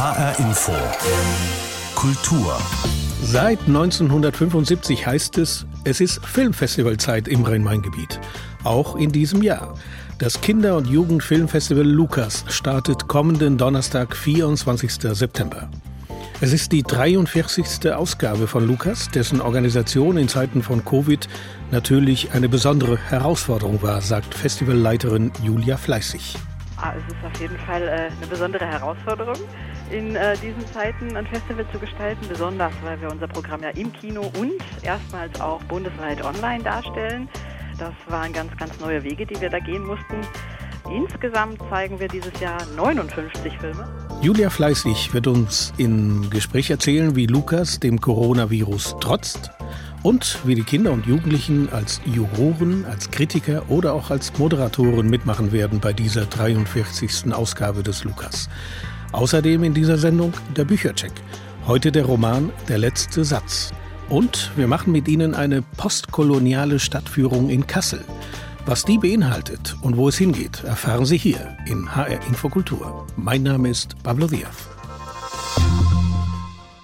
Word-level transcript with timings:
HR 0.00 0.38
Info. 0.38 0.72
Kultur. 1.94 2.56
Seit 3.22 3.58
1975 3.66 5.06
heißt 5.06 5.36
es, 5.36 5.66
es 5.84 6.00
ist 6.00 6.24
Filmfestivalzeit 6.24 7.28
im 7.28 7.44
Rhein-Main-Gebiet. 7.44 8.18
Auch 8.64 8.96
in 8.96 9.12
diesem 9.12 9.42
Jahr. 9.42 9.74
Das 10.16 10.40
Kinder- 10.40 10.78
und 10.78 10.86
Jugendfilmfestival 10.86 11.84
Lukas 11.84 12.46
startet 12.48 13.08
kommenden 13.08 13.58
Donnerstag, 13.58 14.16
24. 14.16 14.90
September. 15.14 15.68
Es 16.40 16.54
ist 16.54 16.72
die 16.72 16.82
43. 16.82 17.92
Ausgabe 17.92 18.46
von 18.46 18.66
Lukas, 18.66 19.10
dessen 19.10 19.42
Organisation 19.42 20.16
in 20.16 20.28
Zeiten 20.28 20.62
von 20.62 20.82
Covid 20.82 21.28
natürlich 21.72 22.32
eine 22.32 22.48
besondere 22.48 22.96
Herausforderung 22.96 23.82
war, 23.82 24.00
sagt 24.00 24.32
Festivalleiterin 24.32 25.30
Julia 25.42 25.76
Fleißig. 25.76 26.38
Ah, 26.82 26.94
es 26.96 27.14
ist 27.14 27.22
auf 27.22 27.38
jeden 27.40 27.58
Fall 27.58 27.82
äh, 27.82 28.10
eine 28.16 28.26
besondere 28.28 28.64
Herausforderung, 28.64 29.36
in 29.90 30.16
äh, 30.16 30.34
diesen 30.38 30.66
Zeiten 30.72 31.14
ein 31.14 31.26
Festival 31.26 31.66
zu 31.70 31.78
gestalten, 31.78 32.26
besonders 32.26 32.72
weil 32.82 32.98
wir 33.02 33.10
unser 33.10 33.28
Programm 33.28 33.62
ja 33.62 33.68
im 33.70 33.92
Kino 33.92 34.22
und 34.38 34.54
erstmals 34.82 35.38
auch 35.42 35.62
bundesweit 35.64 36.24
online 36.24 36.64
darstellen. 36.64 37.28
Das 37.78 37.92
waren 38.08 38.32
ganz, 38.32 38.56
ganz 38.56 38.80
neue 38.80 39.02
Wege, 39.04 39.26
die 39.26 39.38
wir 39.40 39.50
da 39.50 39.58
gehen 39.58 39.84
mussten. 39.84 40.20
Insgesamt 40.90 41.60
zeigen 41.68 42.00
wir 42.00 42.08
dieses 42.08 42.32
Jahr 42.40 42.58
59 42.76 43.58
Filme. 43.58 43.86
Julia 44.22 44.48
Fleißig 44.48 45.12
wird 45.12 45.26
uns 45.26 45.74
im 45.76 46.30
Gespräch 46.30 46.70
erzählen, 46.70 47.14
wie 47.14 47.26
Lukas 47.26 47.78
dem 47.78 48.00
Coronavirus 48.00 48.96
trotzt 49.00 49.50
und 50.02 50.38
wie 50.44 50.54
die 50.54 50.62
Kinder 50.62 50.92
und 50.92 51.06
Jugendlichen 51.06 51.68
als 51.72 52.00
Juroren, 52.04 52.84
als 52.86 53.10
Kritiker 53.10 53.68
oder 53.68 53.94
auch 53.94 54.10
als 54.10 54.36
Moderatoren 54.38 55.08
mitmachen 55.08 55.52
werden 55.52 55.80
bei 55.80 55.92
dieser 55.92 56.26
43. 56.26 57.32
Ausgabe 57.32 57.82
des 57.82 58.04
Lukas. 58.04 58.48
Außerdem 59.12 59.64
in 59.64 59.74
dieser 59.74 59.98
Sendung 59.98 60.32
der 60.56 60.64
Büchercheck. 60.64 61.12
Heute 61.66 61.92
der 61.92 62.04
Roman 62.04 62.50
Der 62.68 62.78
letzte 62.78 63.24
Satz. 63.24 63.72
Und 64.08 64.50
wir 64.56 64.66
machen 64.66 64.92
mit 64.92 65.06
Ihnen 65.06 65.34
eine 65.34 65.62
postkoloniale 65.62 66.78
Stadtführung 66.78 67.48
in 67.48 67.66
Kassel. 67.66 68.04
Was 68.66 68.84
die 68.84 68.98
beinhaltet 68.98 69.76
und 69.82 69.96
wo 69.96 70.08
es 70.08 70.18
hingeht, 70.18 70.64
erfahren 70.64 71.06
Sie 71.06 71.16
hier 71.18 71.56
in 71.66 71.94
HR 71.94 72.20
Infokultur. 72.26 73.06
Mein 73.16 73.42
Name 73.42 73.68
ist 73.68 74.02
Pablo 74.02 74.26
Diaz. 74.26 74.69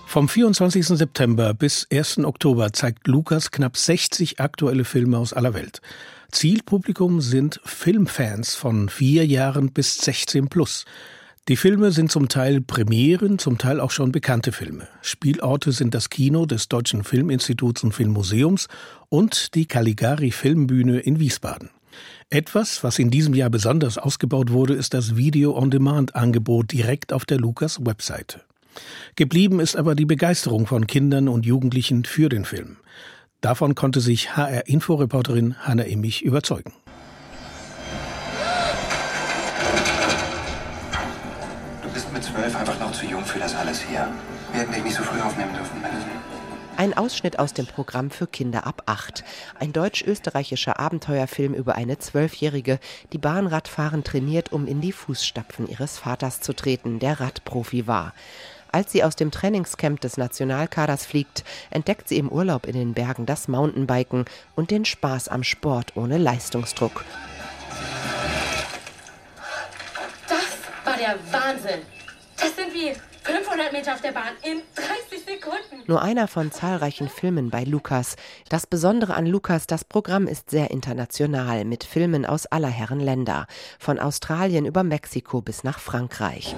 Vom 0.09 0.29
24. 0.29 0.87
September 0.87 1.53
bis 1.53 1.89
1. 1.93 2.19
Oktober 2.19 2.73
zeigt 2.73 3.09
Lukas 3.09 3.51
knapp 3.51 3.77
60 3.77 4.39
aktuelle 4.39 4.85
Filme 4.85 5.19
aus 5.19 5.33
aller 5.33 5.53
Welt. 5.53 5.83
Zielpublikum 6.31 7.21
sind 7.21 7.61
Filmfans 7.65 8.55
von 8.55 8.89
vier 8.89 9.27
Jahren 9.27 9.73
bis 9.73 9.99
16 9.99 10.49
plus. 10.49 10.84
Die 11.49 11.57
Filme 11.57 11.91
sind 11.91 12.12
zum 12.12 12.29
Teil 12.29 12.61
Premieren, 12.61 13.39
zum 13.39 13.59
Teil 13.59 13.81
auch 13.81 13.91
schon 13.91 14.12
bekannte 14.12 14.53
Filme. 14.53 14.89
Spielorte 15.03 15.73
sind 15.73 15.93
das 15.93 16.09
Kino 16.09 16.47
des 16.47 16.69
Deutschen 16.69 17.03
Filminstituts 17.03 17.83
und 17.83 17.93
Filmmuseums 17.93 18.69
und 19.09 19.55
die 19.55 19.67
Caligari 19.67 20.31
Filmbühne 20.31 21.01
in 21.01 21.19
Wiesbaden. 21.19 21.71
Etwas, 22.31 22.84
was 22.84 23.01
in 23.01 23.11
diesem 23.11 23.34
Jahr 23.34 23.51
besonders 23.51 23.99
ausgebaut 23.99 24.51
wurde, 24.51 24.75
ist 24.75 24.95
das 24.95 25.17
Video-on-Demand-Angebot 25.17 26.73
direkt 26.73 27.12
auf 27.12 27.25
der 27.27 27.39
Lukas-Webseite. 27.39 28.46
Geblieben 29.17 29.61
ist 29.61 29.77
aber 29.77 29.95
die 29.95 30.07
Begeisterung 30.07 30.67
von 30.67 30.87
Kindern 30.87 31.29
und 31.29 31.47
Jugendlichen 31.47 32.05
für 32.05 32.29
den 32.29 32.45
Film. 32.45 32.77
Davon 33.41 33.75
konnte 33.75 34.01
sich 34.01 34.37
HR-Inforeporterin 34.37 35.57
Hanna 35.61 35.85
Immich 35.85 36.23
überzeugen. 36.23 36.73
Du 41.83 41.89
bist 41.91 42.13
mit 42.13 42.25
zwölf 42.25 42.57
einfach 42.57 42.81
noch 42.81 42.93
zu 42.93 43.07
jung 43.07 43.25
für 43.25 43.39
das 43.39 43.55
alles 43.55 43.81
hier. 43.81 44.09
Wir 44.53 44.61
hätten 44.63 44.73
dich 44.73 44.85
nicht 44.85 44.97
so 44.97 45.03
früh 45.03 45.21
aufnehmen 45.21 45.53
dürfen, 45.55 45.81
Madison. 45.81 46.11
Ein 46.79 46.93
Ausschnitt 46.95 47.39
aus 47.39 47.55
dem 47.55 47.67
Programm 47.67 48.11
für 48.11 48.27
Kinder 48.27 48.67
ab 48.67 48.83
acht. 48.85 49.25
Ein 49.59 49.73
deutsch-österreichischer 49.73 50.79
Abenteuerfilm 50.79 51.55
über 51.55 51.75
eine 51.75 51.99
Zwölfjährige, 51.99 52.81
die 53.15 53.19
Bahnradfahren 53.19 54.05
trainiert, 54.05 54.53
um 54.53 54.67
in 54.67 54.83
die 54.83 54.93
Fußstapfen 54.93 55.69
ihres 55.69 55.97
Vaters 55.97 56.43
zu 56.43 56.53
treten, 56.53 56.99
der 56.99 57.19
Radprofi 57.19 57.87
war. 57.87 58.12
Als 58.72 58.93
sie 58.93 59.04
aus 59.04 59.16
dem 59.16 59.31
Trainingscamp 59.31 60.00
des 60.00 60.16
Nationalkaders 60.16 61.06
fliegt, 61.06 61.44
entdeckt 61.71 62.09
sie 62.09 62.19
im 62.19 62.28
Urlaub 62.28 62.66
in 62.66 62.75
den 62.75 62.94
Bergen 62.94 63.27
das 63.27 63.49
Mountainbiken 63.49 64.25
und 64.54 64.71
den 64.71 64.84
Spaß 64.84 65.28
am 65.28 65.43
Sport 65.43 65.97
ohne 65.97 66.19
Leistungsdruck. 66.19 67.05
Das 70.28 70.38
war 70.84 70.97
der 70.97 71.16
Wahnsinn. 71.31 71.81
Das 72.37 72.55
sind 72.55 72.75
wie 72.75 72.93
500 73.22 73.72
Meter 73.72 73.94
auf 73.94 74.00
der 74.00 74.12
Bahn 74.12 74.34
in 74.43 74.62
30 74.75 75.25
Sekunden. 75.25 75.82
Nur 75.87 76.03
einer 76.03 76.28
von 76.28 76.53
zahlreichen 76.53 77.09
Filmen 77.09 77.50
bei 77.50 77.65
Lukas. 77.65 78.16
Das 78.49 78.66
Besondere 78.66 79.15
an 79.15 79.26
Lukas, 79.26 79.66
das 79.66 79.84
Programm 79.84 80.28
ist 80.28 80.50
sehr 80.50 80.71
international 80.71 81.65
mit 81.65 81.82
Filmen 81.82 82.25
aus 82.25 82.47
aller 82.47 82.69
Herren 82.69 83.00
Länder. 83.00 83.47
Von 83.78 83.99
Australien 83.99 84.65
über 84.65 84.84
Mexiko 84.84 85.41
bis 85.41 85.65
nach 85.65 85.81
Frankreich. 85.81 86.55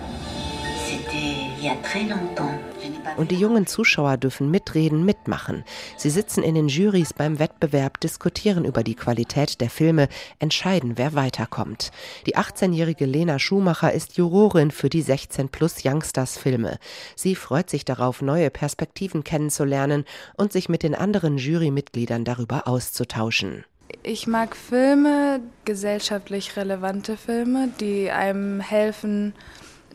Und 3.16 3.30
die 3.30 3.38
jungen 3.38 3.66
Zuschauer 3.66 4.16
dürfen 4.16 4.50
mitreden, 4.50 5.04
mitmachen. 5.04 5.64
Sie 5.96 6.10
sitzen 6.10 6.42
in 6.42 6.54
den 6.54 6.68
Jurys 6.68 7.12
beim 7.12 7.38
Wettbewerb, 7.38 8.00
diskutieren 8.00 8.64
über 8.64 8.82
die 8.82 8.94
Qualität 8.94 9.60
der 9.60 9.70
Filme, 9.70 10.08
entscheiden, 10.38 10.92
wer 10.96 11.14
weiterkommt. 11.14 11.90
Die 12.26 12.36
18-jährige 12.36 13.06
Lena 13.06 13.38
Schumacher 13.38 13.92
ist 13.92 14.16
Jurorin 14.16 14.70
für 14.70 14.88
die 14.88 15.02
16 15.02 15.48
plus 15.48 15.84
Youngsters 15.84 16.38
Filme. 16.38 16.78
Sie 17.16 17.34
freut 17.34 17.70
sich 17.70 17.84
darauf, 17.84 18.22
neue 18.22 18.50
Perspektiven 18.50 19.24
kennenzulernen 19.24 20.04
und 20.36 20.52
sich 20.52 20.68
mit 20.68 20.82
den 20.82 20.94
anderen 20.94 21.38
Jurymitgliedern 21.38 22.24
darüber 22.24 22.68
auszutauschen. 22.68 23.64
Ich 24.02 24.26
mag 24.26 24.54
Filme, 24.54 25.40
gesellschaftlich 25.64 26.56
relevante 26.56 27.16
Filme, 27.16 27.70
die 27.80 28.10
einem 28.10 28.60
helfen, 28.60 29.34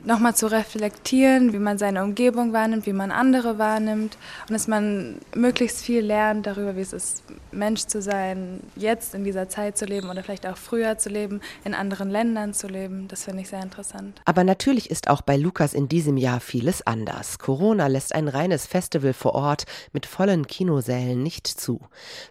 nochmal 0.06 0.36
zu 0.36 0.48
reflektieren, 0.48 1.54
wie 1.54 1.59
man 1.59 1.78
seine 1.78 2.04
Umgebung 2.04 2.54
wahrnimmt, 2.54 2.86
wie 2.86 2.94
man 2.94 3.12
andere 3.12 3.58
wahrnimmt 3.58 4.18
und 4.48 4.54
dass 4.54 4.68
man 4.68 5.18
möglichst 5.36 5.81
viel 5.81 6.02
lernt 6.02 6.46
darüber, 6.46 6.76
wie 6.76 6.81
es 6.81 6.94
ist, 6.94 7.24
Mensch 7.52 7.86
zu 7.86 8.02
sein, 8.02 8.59
jetzt 8.76 9.14
in 9.16 9.24
dieser 9.24 9.48
Zeit 9.48 9.78
zu 9.78 9.86
leben 9.86 10.09
oder 10.09 10.24
vielleicht 10.24 10.48
auch 10.48 10.58
früher 10.58 10.98
zu 10.98 11.09
leben, 11.09 11.42
in 11.64 11.74
anderen 11.74 12.09
Ländern 12.09 12.53
zu 12.53 12.68
leben. 12.68 13.08
Das 13.08 13.26
finde 13.26 13.42
ich 13.42 13.50
sehr 13.50 13.62
interessant. 13.62 14.22
Aber 14.26 14.44
natürlich 14.44 14.90
ist 14.90 15.09
auch 15.09 15.22
bei 15.22 15.38
Lukas 15.38 15.74
in 15.74 15.88
diesem 15.88 16.18
Jahr 16.18 16.40
vieles 16.40 16.86
anders. 16.86 17.40
Corona 17.40 17.88
lässt 17.88 18.16
ein 18.16 18.28
reines 18.28 18.66
Festival 18.66 19.14
vor 19.14 19.36
Ort 19.36 19.66
mit 19.94 20.06
vollen 20.06 20.48
Kinosälen 20.48 21.22
nicht 21.24 21.48
zu. 21.48 21.82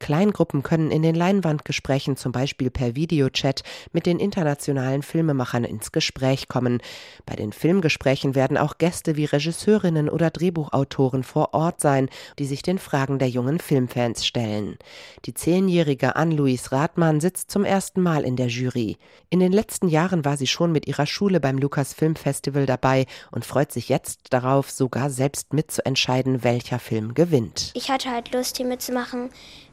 Kleingruppen 0.01 0.63
können 0.63 0.91
in 0.91 1.03
den 1.03 1.15
Leinwandgesprächen 1.15 2.17
zum 2.17 2.33
Beispiel 2.33 2.71
per 2.71 2.97
Videochat 2.97 3.63
mit 3.93 4.07
den 4.07 4.19
internationalen 4.19 5.03
Filmemachern 5.03 5.65
ins 5.65 5.93
Gespräch 5.93 6.49
kommen. 6.49 6.83
Bei 7.25 7.37
den 7.37 7.52
Filmgesprächen 7.55 8.35
werden 8.35 8.57
auch 8.57 8.79
Gäste 8.79 9.17
wie 9.17 9.25
Regisseurinnen 9.25 10.09
oder 10.09 10.31
Drehbuchautoren 10.31 11.23
vor 11.23 11.55
Ort 11.55 11.81
sein, 11.81 12.09
die 12.39 12.47
sich 12.47 12.63
den 12.63 12.79
Fragen 12.79 13.19
der 13.19 13.29
jungen 13.29 13.59
Filmfans 13.59 14.27
stellen. 14.27 14.77
Die 15.25 15.35
zehnjährige 15.35 16.17
Ann-Louise 16.17 16.73
Rathmann 16.73 17.21
sitzt 17.21 17.51
zum 17.51 17.65
ersten 17.65 18.03
Mal 18.03 18.25
in 18.25 18.37
der 18.37 18.49
Jury. 18.49 18.99
In 19.31 19.41
den 19.41 19.53
letzten 19.53 19.89
Jahren 19.89 20.25
war 20.25 20.37
sie 20.37 20.47
schon 20.47 20.73
mit 20.73 20.87
ihrer 20.87 21.07
Schule 21.07 21.41
beim 21.41 21.59
Lukas 21.59 21.93
Film 21.95 22.17
Festival 22.17 22.67
dabei 22.67 23.07
und 23.31 23.45
freut 23.45 23.73
sich 23.73 23.89
jetzt 23.89 24.21
darauf, 24.31 24.71
sogar 24.71 25.11
selbst 25.11 25.53
mitzuentscheiden, 25.53 26.45
welcher 26.45 26.79
Film 26.79 27.15
gewinnt. 27.15 27.71
Ich 27.75 27.91
hatte 27.91 28.11
halt 28.11 28.33
Lust, 28.33 28.57
hier 28.57 28.67
mitzumachen 28.67 29.31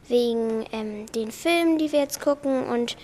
wegen 0.08 0.64
ähm, 0.72 1.06
den 1.14 1.30
Filmen, 1.30 1.78
die 1.78 1.92
wir 1.92 2.00
jetzt 2.00 2.20
gucken 2.20 2.64
und 2.64 2.96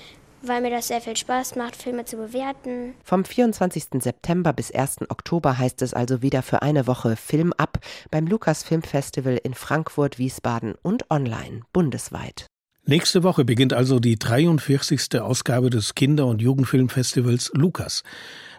weil 0.49 0.61
mir 0.61 0.71
das 0.71 0.89
sehr 0.89 1.01
viel 1.01 1.17
Spaß 1.17 1.57
macht, 1.57 1.77
Filme 1.77 2.05
zu 2.05 2.17
bewerten. 2.17 2.95
Vom 3.05 3.25
24. 3.25 4.03
September 4.03 4.53
bis 4.53 4.71
1. 4.73 5.11
Oktober 5.11 5.59
heißt 5.59 5.83
es 5.83 5.95
also 5.95 6.23
wieder 6.23 6.43
für 6.43 6.63
eine 6.63 6.87
Woche 6.87 7.17
Film 7.17 7.53
ab 7.57 7.79
beim 8.11 8.27
Lukas 8.27 8.63
Film 8.63 8.83
Festival 8.83 9.39
in 9.43 9.55
Frankfurt, 9.55 10.19
Wiesbaden 10.19 10.75
und 10.83 11.11
online 11.11 11.63
bundesweit. 11.73 12.47
Nächste 12.89 13.25
Woche 13.25 13.45
beginnt 13.45 13.73
also 13.73 13.99
die 13.99 14.17
43. 14.17 15.21
Ausgabe 15.21 15.71
des 15.71 15.97
Kinder- 15.97 16.27
und 16.27 16.41
Jugendfilmfestivals 16.41 17.51
Lukas. 17.53 18.05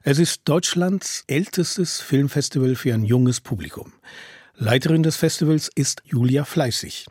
Es 0.03 0.19
ist 0.19 0.41
Deutschlands 0.43 1.23
ältestes 1.27 2.01
Filmfestival 2.01 2.75
für 2.75 2.93
ein 2.93 3.05
junges 3.05 3.39
Publikum. 3.39 3.93
Leiterin 4.55 5.01
des 5.01 5.15
Festivals 5.15 5.69
ist 5.75 6.01
Julia 6.03 6.43
Fleißig. 6.43 7.05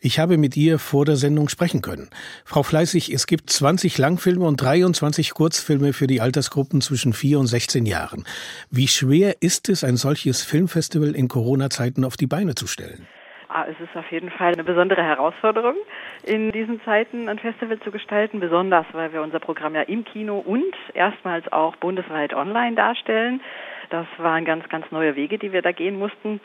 Ich 0.00 0.18
habe 0.18 0.38
mit 0.38 0.56
ihr 0.56 0.78
vor 0.78 1.04
der 1.04 1.16
Sendung 1.16 1.48
sprechen 1.48 1.82
können. 1.82 2.10
Frau 2.44 2.62
Fleißig, 2.62 3.12
es 3.12 3.26
gibt 3.26 3.50
20 3.50 3.98
Langfilme 3.98 4.44
und 4.44 4.60
23 4.62 5.34
Kurzfilme 5.34 5.92
für 5.92 6.06
die 6.06 6.20
Altersgruppen 6.20 6.80
zwischen 6.80 7.12
4 7.12 7.38
und 7.38 7.46
16 7.46 7.86
Jahren. 7.86 8.24
Wie 8.70 8.88
schwer 8.88 9.36
ist 9.40 9.68
es, 9.68 9.84
ein 9.84 9.96
solches 9.96 10.42
Filmfestival 10.42 11.14
in 11.14 11.28
Corona-Zeiten 11.28 12.04
auf 12.04 12.16
die 12.16 12.26
Beine 12.26 12.54
zu 12.54 12.66
stellen? 12.66 13.06
Ah, 13.50 13.64
es 13.64 13.80
ist 13.80 13.96
auf 13.96 14.10
jeden 14.12 14.30
Fall 14.30 14.52
eine 14.52 14.62
besondere 14.62 15.02
Herausforderung, 15.02 15.74
in 16.22 16.52
diesen 16.52 16.82
Zeiten 16.84 17.30
ein 17.30 17.38
Festival 17.38 17.80
zu 17.80 17.90
gestalten, 17.90 18.40
besonders 18.40 18.84
weil 18.92 19.12
wir 19.14 19.22
unser 19.22 19.40
Programm 19.40 19.74
ja 19.74 19.82
im 19.82 20.04
Kino 20.04 20.38
und 20.38 20.74
erstmals 20.92 21.50
auch 21.50 21.74
bundesweit 21.76 22.34
online 22.34 22.76
darstellen. 22.76 23.40
Das 23.88 24.06
waren 24.18 24.44
ganz, 24.44 24.68
ganz 24.68 24.90
neue 24.90 25.16
Wege, 25.16 25.38
die 25.38 25.52
wir 25.52 25.62
da 25.62 25.72
gehen 25.72 25.98
mussten. 25.98 26.40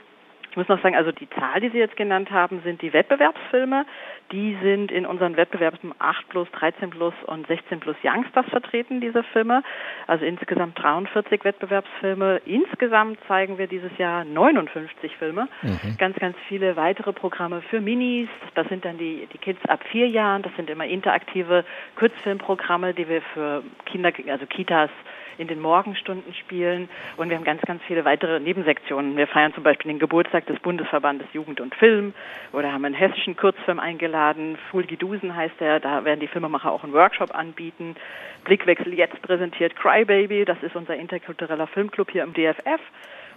Ich 0.53 0.57
muss 0.57 0.67
noch 0.67 0.83
sagen, 0.83 0.95
also 0.95 1.11
die 1.11 1.27
Zahl, 1.31 1.61
die 1.61 1.69
Sie 1.69 1.79
jetzt 1.79 1.97
genannt 1.97 2.29
haben, 2.29 2.61
sind 2.63 2.83
die 2.83 2.93
Wettbewerbsfilme. 2.93 3.87
Die 4.31 4.55
sind 4.61 4.91
in 4.91 5.07
unseren 5.07 5.35
Wettbewerben 5.35 5.95
8 5.97 6.29
plus, 6.29 6.47
13 6.51 6.91
plus 6.91 7.15
und 7.25 7.47
16 7.47 7.79
plus 7.79 7.95
Youngsters 8.03 8.45
vertreten, 8.51 9.01
diese 9.01 9.23
Filme. 9.23 9.63
Also 10.05 10.25
insgesamt 10.25 10.77
43 10.77 11.43
Wettbewerbsfilme. 11.43 12.39
Insgesamt 12.45 13.17
zeigen 13.27 13.57
wir 13.57 13.65
dieses 13.65 13.97
Jahr 13.97 14.25
59 14.25 15.17
Filme. 15.17 15.47
Mhm. 15.63 15.97
Ganz, 15.97 16.19
ganz 16.19 16.37
viele 16.47 16.75
weitere 16.75 17.13
Programme 17.13 17.63
für 17.63 17.81
Minis. 17.81 18.29
Das 18.53 18.67
sind 18.67 18.85
dann 18.85 18.99
die, 18.99 19.27
die 19.33 19.39
Kids 19.39 19.59
ab 19.67 19.83
vier 19.91 20.07
Jahren. 20.07 20.43
Das 20.43 20.55
sind 20.55 20.69
immer 20.69 20.85
interaktive 20.85 21.65
Kurzfilmprogramme, 21.95 22.93
die 22.93 23.09
wir 23.09 23.23
für 23.33 23.63
Kinder, 23.85 24.11
also 24.27 24.45
Kitas, 24.45 24.91
in 25.37 25.47
den 25.47 25.59
Morgenstunden 25.59 26.33
spielen. 26.33 26.89
Und 27.17 27.29
wir 27.29 27.37
haben 27.37 27.43
ganz, 27.43 27.61
ganz 27.61 27.81
viele 27.83 28.05
weitere 28.05 28.39
Nebensektionen. 28.39 29.17
Wir 29.17 29.27
feiern 29.27 29.53
zum 29.53 29.63
Beispiel 29.63 29.91
den 29.91 29.99
Geburtstag 29.99 30.45
des 30.47 30.59
Bundesverbandes 30.59 31.27
Jugend 31.33 31.59
und 31.59 31.75
Film 31.75 32.13
oder 32.51 32.71
haben 32.71 32.85
einen 32.85 32.95
hessischen 32.95 33.35
Kurzfilm 33.35 33.79
eingeladen. 33.79 34.57
Fulgidusen 34.71 35.35
heißt 35.35 35.59
der. 35.59 35.79
Da 35.79 36.05
werden 36.05 36.19
die 36.19 36.27
Filmemacher 36.27 36.71
auch 36.71 36.83
einen 36.83 36.93
Workshop 36.93 37.33
anbieten. 37.35 37.95
Blickwechsel 38.43 38.93
jetzt 38.93 39.21
präsentiert 39.21 39.75
Crybaby. 39.75 40.45
Das 40.45 40.61
ist 40.61 40.75
unser 40.75 40.95
interkultureller 40.95 41.67
Filmclub 41.67 42.11
hier 42.11 42.23
im 42.23 42.33
DFF. 42.33 42.81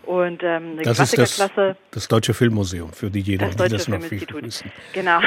Und 0.05 0.43
ähm, 0.43 0.73
eine 0.75 0.83
das 0.83 1.01
ist 1.01 1.19
das, 1.19 1.51
das 1.91 2.09
Deutsche 2.09 2.33
Filmmuseum, 2.33 2.93
für 2.93 3.11
diejenigen, 3.11 3.57
das 3.57 3.57
die 3.57 3.73
das 3.73 3.89
noch 3.89 4.01
wissen. 4.11 4.71
Genau. 4.93 5.21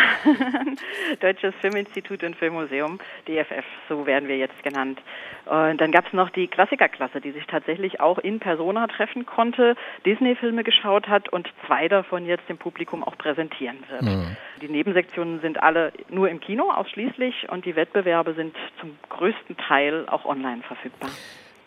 Deutsches 1.20 1.54
Filminstitut 1.60 2.24
und 2.24 2.36
Filmmuseum, 2.36 3.00
DFF, 3.28 3.66
so 3.90 4.06
werden 4.06 4.30
wir 4.30 4.38
jetzt 4.38 4.64
genannt. 4.64 5.00
Und 5.46 5.82
dann 5.82 5.92
gab 5.92 6.08
es 6.08 6.14
noch 6.14 6.30
die 6.30 6.48
Klassikerklasse, 6.48 7.22
die 7.22 7.32
sich 7.32 7.46
tatsächlich 7.48 8.00
auch 8.00 8.20
in 8.20 8.40
Persona 8.40 8.88
treffen 8.88 9.26
konnte, 9.26 9.76
Disney-Filme 10.06 10.64
geschaut 10.64 11.08
hat 11.08 11.30
und 11.30 11.50
zwei 11.66 11.88
davon 11.88 12.26
jetzt 12.26 12.48
dem 12.48 12.58
Publikum 12.58 13.04
auch 13.04 13.18
präsentieren 13.18 13.78
wird. 13.90 14.04
Mhm. 14.04 14.38
Die 14.62 14.70
Nebensektionen 14.70 15.42
sind 15.42 15.62
alle 15.62 15.92
nur 16.10 16.30
im 16.30 16.40
Kino 16.40 16.72
ausschließlich 16.72 17.50
und 17.50 17.66
die 17.66 17.76
Wettbewerbe 17.76 18.34
sind 18.34 18.56
zum 18.80 18.98
größten 19.10 19.58
Teil 19.58 20.08
auch 20.08 20.26
online 20.26 20.62
verfügbar. 20.62 21.10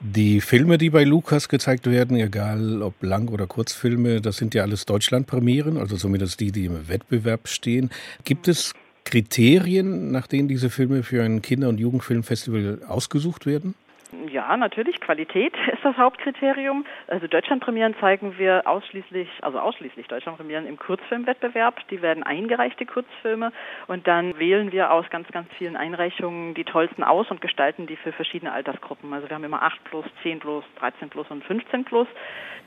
Die 0.05 0.41
Filme, 0.41 0.79
die 0.79 0.91
bei 0.91 1.05
Lukas 1.05 1.49
gezeigt 1.49 1.87
werden, 1.87 2.17
egal 2.17 2.83
ob 2.83 3.01
Lang- 3.05 3.29
oder 3.29 3.47
Kurzfilme, 3.47 4.21
das 4.21 4.37
sind 4.37 4.53
ja 4.53 4.63
alles 4.63 4.85
Deutschlandpremieren, 4.85 5.77
also 5.77 5.97
zumindest 5.97 6.41
die, 6.41 6.51
die 6.51 6.65
im 6.65 6.89
Wettbewerb 6.89 7.47
stehen. 7.47 7.89
Gibt 8.25 8.49
es 8.49 8.75
Kriterien, 9.05 10.11
nach 10.11 10.27
denen 10.27 10.49
diese 10.49 10.71
Filme 10.71 11.05
für 11.05 11.23
ein 11.23 11.41
Kinder- 11.41 11.69
und 11.69 11.79
Jugendfilmfestival 11.79 12.81
ausgesucht 12.89 13.47
werden? 13.47 13.77
Ja, 14.43 14.57
natürlich. 14.57 15.01
Qualität 15.01 15.55
ist 15.73 15.85
das 15.85 15.97
Hauptkriterium. 15.97 16.85
Also 17.07 17.29
Deutschlandpremieren 17.29 17.95
zeigen 18.01 18.39
wir 18.39 18.67
ausschließlich, 18.67 19.29
also 19.41 19.61
ausschließlich 19.61 20.09
Deutschlandpremieren 20.09 20.67
im 20.67 20.79
Kurzfilmwettbewerb. 20.79 21.87
Die 21.91 22.03
werden 22.03 22.25
eingereichte 22.25 22.85
Kurzfilme 22.85 23.53
und 23.87 24.09
dann 24.09 24.37
wählen 24.39 24.73
wir 24.73 24.91
aus 24.91 25.09
ganz, 25.11 25.29
ganz 25.29 25.49
vielen 25.59 25.77
Einreichungen 25.77 26.55
die 26.55 26.65
tollsten 26.65 27.05
aus 27.05 27.31
und 27.31 27.41
gestalten 27.41 27.87
die 27.87 27.97
für 27.97 28.11
verschiedene 28.11 28.53
Altersgruppen. 28.53 29.13
Also 29.13 29.29
wir 29.29 29.37
haben 29.37 29.45
immer 29.45 29.63
8 29.63 29.85
plus, 29.85 30.07
10 30.25 30.41
plus, 30.41 30.65
13 30.81 31.09
plus 31.09 31.31
und 31.31 31.45
15 31.45 31.85
plus. 31.85 32.09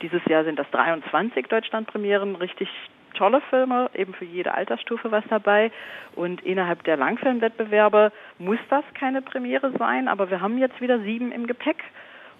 Dieses 0.00 0.24
Jahr 0.24 0.44
sind 0.44 0.58
das 0.58 0.70
23 0.70 1.46
Deutschlandpremieren, 1.46 2.36
richtig 2.36 2.70
tolle 3.16 3.40
Filme, 3.50 3.90
eben 3.94 4.14
für 4.14 4.24
jede 4.24 4.54
Altersstufe 4.54 5.10
was 5.10 5.24
dabei. 5.28 5.70
Und 6.14 6.42
innerhalb 6.42 6.84
der 6.84 6.96
Langfilmwettbewerbe 6.96 8.12
muss 8.38 8.58
das 8.70 8.84
keine 8.94 9.22
Premiere 9.22 9.72
sein, 9.78 10.08
aber 10.08 10.30
wir 10.30 10.40
haben 10.40 10.58
jetzt 10.58 10.80
wieder 10.80 11.00
sieben 11.00 11.32
im 11.32 11.46
Gepäck. 11.46 11.82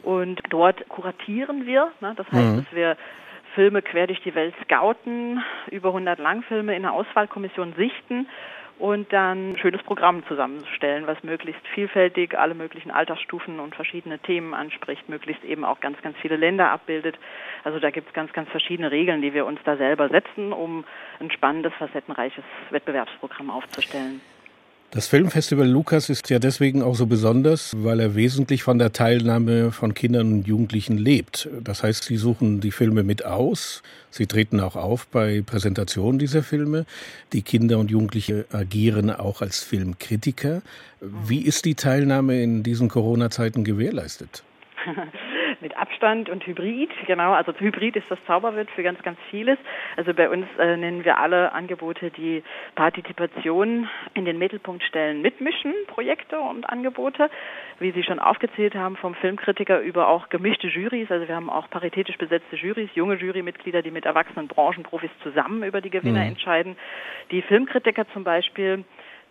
Und 0.02 0.40
dort 0.50 0.88
kuratieren 0.88 1.67
wir. 1.67 1.90
Ne? 2.00 2.14
Das 2.17 2.26
heißt, 2.31 2.52
mhm. 2.52 2.56
dass 2.58 2.73
wir 2.73 2.96
Filme 3.55 3.82
quer 3.82 4.06
durch 4.06 4.23
die 4.23 4.34
Welt 4.34 4.55
scouten, 4.64 5.43
über 5.70 5.88
100 5.88 6.19
Langfilme 6.19 6.76
in 6.76 6.84
einer 6.84 6.93
Auswahlkommission 6.94 7.73
sichten 7.76 8.28
und 8.78 9.12
dann 9.12 9.52
ein 9.52 9.58
schönes 9.58 9.82
Programm 9.82 10.25
zusammenzustellen, 10.26 11.06
was 11.06 11.23
möglichst 11.23 11.67
vielfältig 11.75 12.38
alle 12.38 12.55
möglichen 12.55 12.90
Altersstufen 12.90 13.58
und 13.58 13.75
verschiedene 13.75 14.19
Themen 14.19 14.55
anspricht, 14.55 15.08
möglichst 15.08 15.44
eben 15.44 15.64
auch 15.64 15.81
ganz, 15.81 16.00
ganz 16.02 16.17
viele 16.19 16.37
Länder 16.37 16.70
abbildet. 16.70 17.19
Also 17.64 17.78
da 17.78 17.90
gibt 17.90 18.08
es 18.08 18.14
ganz, 18.14 18.32
ganz 18.32 18.49
verschiedene 18.50 18.90
Regeln, 18.90 19.23
die 19.23 19.34
wir 19.34 19.46
uns 19.46 19.61
da 19.64 19.76
selber 19.76 20.08
setzen, 20.08 20.52
um 20.52 20.84
ein 21.20 21.31
spannendes, 21.31 21.73
facettenreiches 21.75 22.44
Wettbewerbsprogramm 22.70 23.50
aufzustellen. 23.50 24.20
Das 24.93 25.09
Filmfestival 25.09 25.67
Lukas 25.67 26.09
ist 26.09 26.31
ja 26.31 26.38
deswegen 26.38 26.81
auch 26.83 26.94
so 26.94 27.06
besonders, 27.06 27.75
weil 27.77 27.99
er 27.99 28.15
wesentlich 28.15 28.62
von 28.62 28.79
der 28.79 28.93
Teilnahme 28.93 29.73
von 29.73 29.94
Kindern 29.94 30.33
und 30.33 30.47
Jugendlichen 30.47 30.97
lebt. 30.97 31.49
Das 31.62 31.83
heißt, 31.83 32.05
sie 32.05 32.17
suchen 32.17 32.61
die 32.61 32.71
Filme 32.71 33.03
mit 33.03 33.25
aus, 33.25 33.83
sie 34.11 34.27
treten 34.27 34.61
auch 34.61 34.77
auf 34.77 35.09
bei 35.09 35.43
Präsentationen 35.44 36.19
dieser 36.21 36.43
Filme. 36.43 36.87
Die 37.33 37.43
Kinder 37.43 37.79
und 37.79 37.91
Jugendliche 37.91 38.47
agieren 38.53 39.11
auch 39.11 39.43
als 39.43 39.62
Filmkritiker. 39.62 40.62
Wie 41.00 41.43
ist 41.43 41.65
die 41.65 41.75
Teilnahme 41.75 42.41
in 42.41 42.62
diesen 42.62 42.88
Corona-Zeiten 42.88 43.65
gewährleistet? 43.65 44.44
mit 45.67 45.77
Abstand 45.77 46.31
und 46.31 46.47
Hybrid. 46.47 46.91
Genau, 47.09 47.33
also 47.33 47.53
Hybrid 47.59 47.97
ist 47.97 48.09
das 48.09 48.21
Zauberwort 48.25 48.71
für 48.71 48.85
ganz, 48.85 49.03
ganz 49.03 49.19
vieles. 49.31 49.59
Also 49.97 50.15
bei 50.15 50.31
uns 50.31 50.47
äh, 50.61 50.77
nennen 50.77 51.05
wir 51.05 51.19
alle 51.19 51.51
Angebote, 51.53 52.13
die 52.13 52.45
Partizipation 52.77 53.89
in 54.15 54.25
den 54.25 54.39
Mittelpunkt 54.39 54.85
stellen, 54.85 55.23
mitmischen, 55.23 55.75
Projekte 55.89 56.39
und 56.39 56.71
Angebote. 56.71 57.31
Wie 57.81 57.91
Sie 57.91 58.05
schon 58.05 58.21
aufgezählt 58.21 58.77
haben, 58.77 58.97
vom 58.97 59.17
Filmkritiker 59.17 59.81
über 59.81 60.07
auch 60.07 60.29
gemischte 60.29 60.69
Jurys. 60.69 61.11
Also 61.11 61.27
wir 61.27 61.35
haben 61.35 61.51
auch 61.51 61.69
paritätisch 61.69 62.17
besetzte 62.17 62.55
Jurys, 62.55 62.91
junge 62.95 63.17
Jurymitglieder, 63.17 63.83
die 63.83 63.91
mit 63.91 64.05
erwachsenen 64.05 64.47
Branchenprofis 64.47 65.11
zusammen 65.25 65.65
über 65.65 65.81
die 65.81 65.91
Gewinner 65.91 66.23
mhm. 66.23 66.29
entscheiden. 66.29 66.77
Die 67.33 67.43
Filmkritiker 67.43 68.07
zum 68.12 68.23
Beispiel 68.23 68.85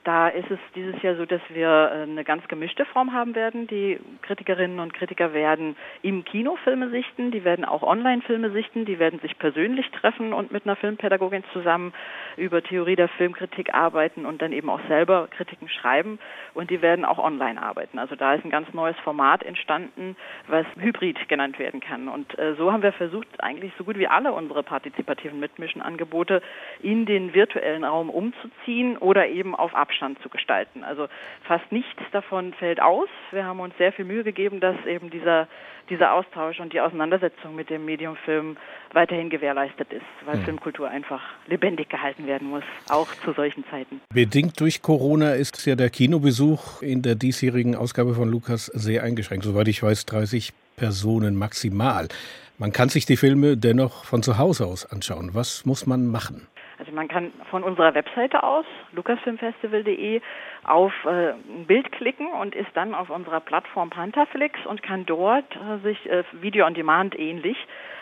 da 0.05 0.27
ist 0.29 0.49
es 0.51 0.59
dieses 0.75 1.01
Jahr 1.01 1.15
so, 1.15 1.25
dass 1.25 1.41
wir 1.49 1.67
äh, 1.67 2.03
eine 2.03 2.23
ganz 2.23 2.47
gemischte 2.47 2.85
Form 2.85 3.11
haben 3.11 3.33
werden. 3.33 3.65
Die 3.65 3.99
Kritikerinnen 4.21 4.79
und 4.79 4.93
Kritiker 4.93 5.33
werden 5.33 5.75
im 6.03 6.23
Kino 6.23 6.57
Filme 6.63 6.89
sichten, 6.91 7.31
die 7.31 7.43
werden 7.43 7.65
auch 7.65 7.81
Online-Filme 7.81 8.51
sichten, 8.51 8.85
die 8.85 8.99
werden 8.99 9.19
sich 9.19 9.37
persönlich 9.39 9.89
treffen 9.89 10.31
und 10.31 10.51
mit 10.51 10.65
einer 10.65 10.75
Filmpädagogin 10.75 11.43
zusammen 11.51 11.91
über 12.37 12.61
Theorie 12.61 12.95
der 12.95 13.07
Filmkritik 13.09 13.73
arbeiten 13.73 14.27
und 14.27 14.43
dann 14.43 14.53
eben 14.53 14.69
auch 14.69 14.79
selber 14.87 15.27
Kritiken 15.35 15.69
schreiben 15.69 16.19
und 16.53 16.69
die 16.69 16.83
werden 16.83 17.03
auch 17.03 17.17
online 17.17 17.59
arbeiten. 17.59 17.97
Also 17.97 18.15
da 18.15 18.35
ist 18.35 18.45
ein 18.45 18.51
ganz 18.51 18.71
neues 18.73 18.97
Format 19.03 19.41
entstanden, 19.41 20.15
was 20.47 20.67
Hybrid 20.79 21.27
genannt 21.29 21.57
werden 21.57 21.79
kann. 21.79 22.07
Und 22.09 22.37
äh, 22.37 22.53
so 22.55 22.71
haben 22.71 22.83
wir 22.83 22.93
versucht, 22.93 23.27
eigentlich 23.39 23.73
so 23.79 23.83
gut 23.83 23.97
wie 23.97 24.07
alle 24.07 24.33
unsere 24.33 24.61
partizipativen 24.61 25.39
Mitmischen-Angebote 25.39 26.43
in 26.83 27.07
den 27.07 27.33
virtuellen 27.33 27.83
Raum 27.83 28.11
umzuziehen 28.11 28.97
oder 28.97 29.27
eben 29.27 29.55
auf 29.55 29.73
Abstand 29.73 29.94
Abstand 29.95 30.21
zu 30.21 30.29
gestalten. 30.29 30.83
Also 30.83 31.07
fast 31.47 31.71
nichts 31.71 32.01
davon 32.11 32.53
fällt 32.53 32.81
aus. 32.81 33.07
Wir 33.31 33.45
haben 33.45 33.59
uns 33.59 33.73
sehr 33.77 33.93
viel 33.93 34.05
Mühe 34.05 34.23
gegeben, 34.23 34.59
dass 34.59 34.75
eben 34.85 35.09
dieser, 35.09 35.47
dieser 35.89 36.13
Austausch 36.13 36.59
und 36.59 36.73
die 36.73 36.81
Auseinandersetzung 36.81 37.55
mit 37.55 37.69
dem 37.69 37.85
Mediumfilm 37.85 38.57
weiterhin 38.91 39.29
gewährleistet 39.29 39.93
ist, 39.93 40.05
weil 40.25 40.35
hm. 40.35 40.43
Filmkultur 40.43 40.89
einfach 40.89 41.21
lebendig 41.47 41.89
gehalten 41.89 42.27
werden 42.27 42.49
muss, 42.49 42.63
auch 42.89 43.07
zu 43.23 43.31
solchen 43.31 43.63
Zeiten. 43.69 44.01
Bedingt 44.13 44.59
durch 44.59 44.81
Corona 44.81 45.33
ist 45.33 45.65
ja 45.65 45.75
der 45.75 45.89
Kinobesuch 45.89 46.81
in 46.81 47.01
der 47.01 47.15
diesjährigen 47.15 47.75
Ausgabe 47.75 48.13
von 48.15 48.29
Lukas 48.29 48.65
sehr 48.65 49.03
eingeschränkt. 49.03 49.45
Soweit 49.45 49.67
ich 49.69 49.81
weiß, 49.81 50.05
30 50.07 50.51
Personen 50.75 51.35
maximal. 51.35 52.09
Man 52.57 52.71
kann 52.71 52.89
sich 52.89 53.05
die 53.05 53.17
Filme 53.17 53.57
dennoch 53.57 54.03
von 54.05 54.23
zu 54.23 54.37
Hause 54.37 54.65
aus 54.65 54.85
anschauen. 54.85 55.31
Was 55.33 55.65
muss 55.65 55.85
man 55.85 56.07
machen? 56.07 56.47
Also 56.77 56.91
man 56.91 57.07
kann 57.07 57.31
von 57.49 57.63
unserer 57.63 57.93
Webseite 57.95 58.43
aus, 58.43 58.65
lukasfilmfestival.de, 58.93 60.21
auf 60.65 60.93
äh, 61.05 61.31
ein 61.31 61.65
Bild 61.67 61.91
klicken 61.91 62.27
und 62.27 62.53
ist 62.55 62.69
dann 62.73 62.93
auf 62.93 63.09
unserer 63.09 63.39
Plattform 63.39 63.89
Pantherflix 63.89 64.65
und 64.65 64.83
kann 64.83 65.05
dort 65.05 65.55
äh, 65.55 65.77
sich 65.83 66.09
äh, 66.09 66.23
Video 66.33 66.65
on 66.65 66.73
Demand 66.73 67.17
ähnlich 67.17 67.57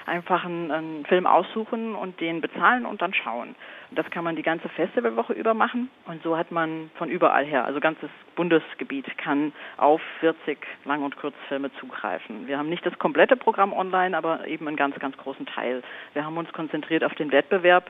einfach 0.06 0.44
einen, 0.46 0.72
einen, 0.72 1.06
Film 1.06 1.26
aussuchen 1.26 1.96
und 1.96 2.20
den 2.20 2.42
bezahlen 2.42 2.86
und 2.86 3.02
dann 3.02 3.14
schauen. 3.14 3.56
Und 3.90 4.00
das 4.00 4.10
kann 4.10 4.24
man 4.24 4.36
die 4.36 4.44
ganze 4.44 4.70
Festivalwoche 4.70 5.34
über 5.34 5.54
machen 5.54 5.90
und 6.06 6.22
so 6.24 6.38
hat 6.38 6.52
man 6.52 6.90
von 6.96 7.10
überall 7.10 7.46
her, 7.46 7.66
also 7.66 7.80
ganzes 7.80 8.10
Bundesgebiet 8.36 9.18
kann 9.18 9.54
auf 9.78 10.02
40 10.20 10.58
Lang- 10.86 11.04
und 11.04 11.16
Kurzfilme 11.18 11.72
zugreifen. 11.80 12.48
Wir 12.48 12.58
haben 12.58 12.70
nicht 12.70 12.86
das 12.86 12.98
komplette 13.00 13.38
Programm 13.38 13.74
online, 13.74 14.18
aber 14.18 14.48
eben 14.48 14.68
einen 14.68 14.78
ganz, 14.78 14.98
ganz 15.00 15.16
großen 15.18 15.46
Teil. 15.46 15.84
Wir 16.14 16.26
haben 16.26 16.38
uns 16.38 16.52
konzentriert 16.54 17.04
auf 17.04 17.14
den 17.16 17.32
Wettbewerb, 17.32 17.90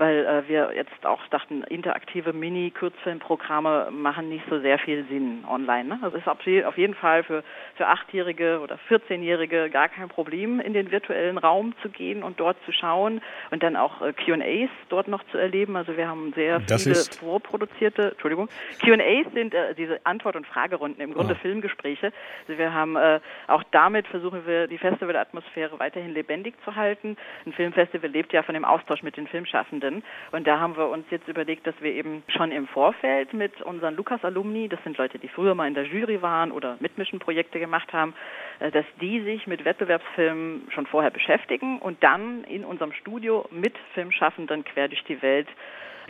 weil 0.00 0.24
äh, 0.24 0.48
wir 0.48 0.72
jetzt 0.74 1.04
auch 1.04 1.20
dachten, 1.28 1.62
interaktive 1.64 2.32
Mini-Kurzfilmprogramme 2.32 3.90
machen 3.92 4.30
nicht 4.30 4.44
so 4.48 4.58
sehr 4.58 4.78
viel 4.78 5.04
Sinn 5.10 5.44
online. 5.46 5.90
Ne? 5.90 5.98
Es 6.02 6.14
ist 6.14 6.26
auf 6.26 6.78
jeden 6.78 6.94
Fall 6.94 7.22
für, 7.22 7.44
für 7.76 7.86
Achtjährige 7.86 8.60
oder 8.60 8.78
14-Jährige 8.88 9.68
gar 9.68 9.90
kein 9.90 10.08
Problem, 10.08 10.58
in 10.58 10.72
den 10.72 10.90
virtuellen 10.90 11.36
Raum 11.36 11.74
zu 11.82 11.90
gehen 11.90 12.22
und 12.22 12.40
dort 12.40 12.56
zu 12.64 12.72
schauen 12.72 13.20
und 13.50 13.62
dann 13.62 13.76
auch 13.76 14.00
äh, 14.00 14.14
Q&As 14.14 14.70
dort 14.88 15.06
noch 15.06 15.22
zu 15.32 15.36
erleben. 15.36 15.76
Also 15.76 15.94
wir 15.98 16.08
haben 16.08 16.32
sehr 16.32 16.60
das 16.60 16.84
viele 16.84 16.94
vorproduzierte, 16.94 18.12
Entschuldigung, 18.12 18.48
Q&As 18.82 19.30
sind 19.34 19.52
äh, 19.52 19.74
diese 19.74 20.00
Antwort- 20.04 20.36
und 20.36 20.46
Fragerunden, 20.46 21.02
im 21.02 21.12
Grunde 21.12 21.34
Ah. 21.34 21.42
Filmgespräche. 21.42 22.10
Also 22.48 22.58
wir 22.58 22.72
haben 22.72 22.96
äh, 22.96 23.20
auch 23.48 23.62
damit 23.70 24.06
versuchen 24.06 24.46
wir 24.46 24.66
die 24.66 24.78
Festivalatmosphäre 24.78 25.78
weiterhin 25.78 26.14
lebendig 26.14 26.54
zu 26.64 26.74
halten. 26.74 27.18
Ein 27.44 27.52
Filmfestival 27.52 28.08
lebt 28.08 28.32
ja 28.32 28.42
von 28.42 28.54
dem 28.54 28.64
Austausch 28.64 29.02
mit 29.02 29.18
den 29.18 29.26
Filmschaffenden 29.26 29.89
und 30.32 30.46
da 30.46 30.58
haben 30.58 30.76
wir 30.76 30.88
uns 30.88 31.04
jetzt 31.10 31.28
überlegt, 31.28 31.66
dass 31.66 31.74
wir 31.80 31.92
eben 31.92 32.22
schon 32.28 32.52
im 32.52 32.66
Vorfeld 32.68 33.32
mit 33.32 33.60
unseren 33.62 33.96
Lukas-Alumni, 33.96 34.68
das 34.68 34.82
sind 34.84 34.98
Leute, 34.98 35.18
die 35.18 35.28
früher 35.28 35.54
mal 35.54 35.68
in 35.68 35.74
der 35.74 35.84
Jury 35.84 36.22
waren 36.22 36.52
oder 36.52 36.76
Mitmischen-Projekte 36.80 37.58
gemacht 37.58 37.92
haben, 37.92 38.14
äh, 38.60 38.70
dass 38.70 38.86
die 39.00 39.20
sich 39.22 39.46
mit 39.46 39.64
Wettbewerbsfilmen 39.64 40.68
schon 40.70 40.86
vorher 40.86 41.10
beschäftigen 41.10 41.78
und 41.78 42.02
dann 42.02 42.44
in 42.44 42.64
unserem 42.64 42.92
Studio 42.92 43.46
mit 43.50 43.76
Filmschaffenden 43.94 44.64
quer 44.64 44.88
durch 44.88 45.04
die 45.04 45.20
Welt 45.22 45.48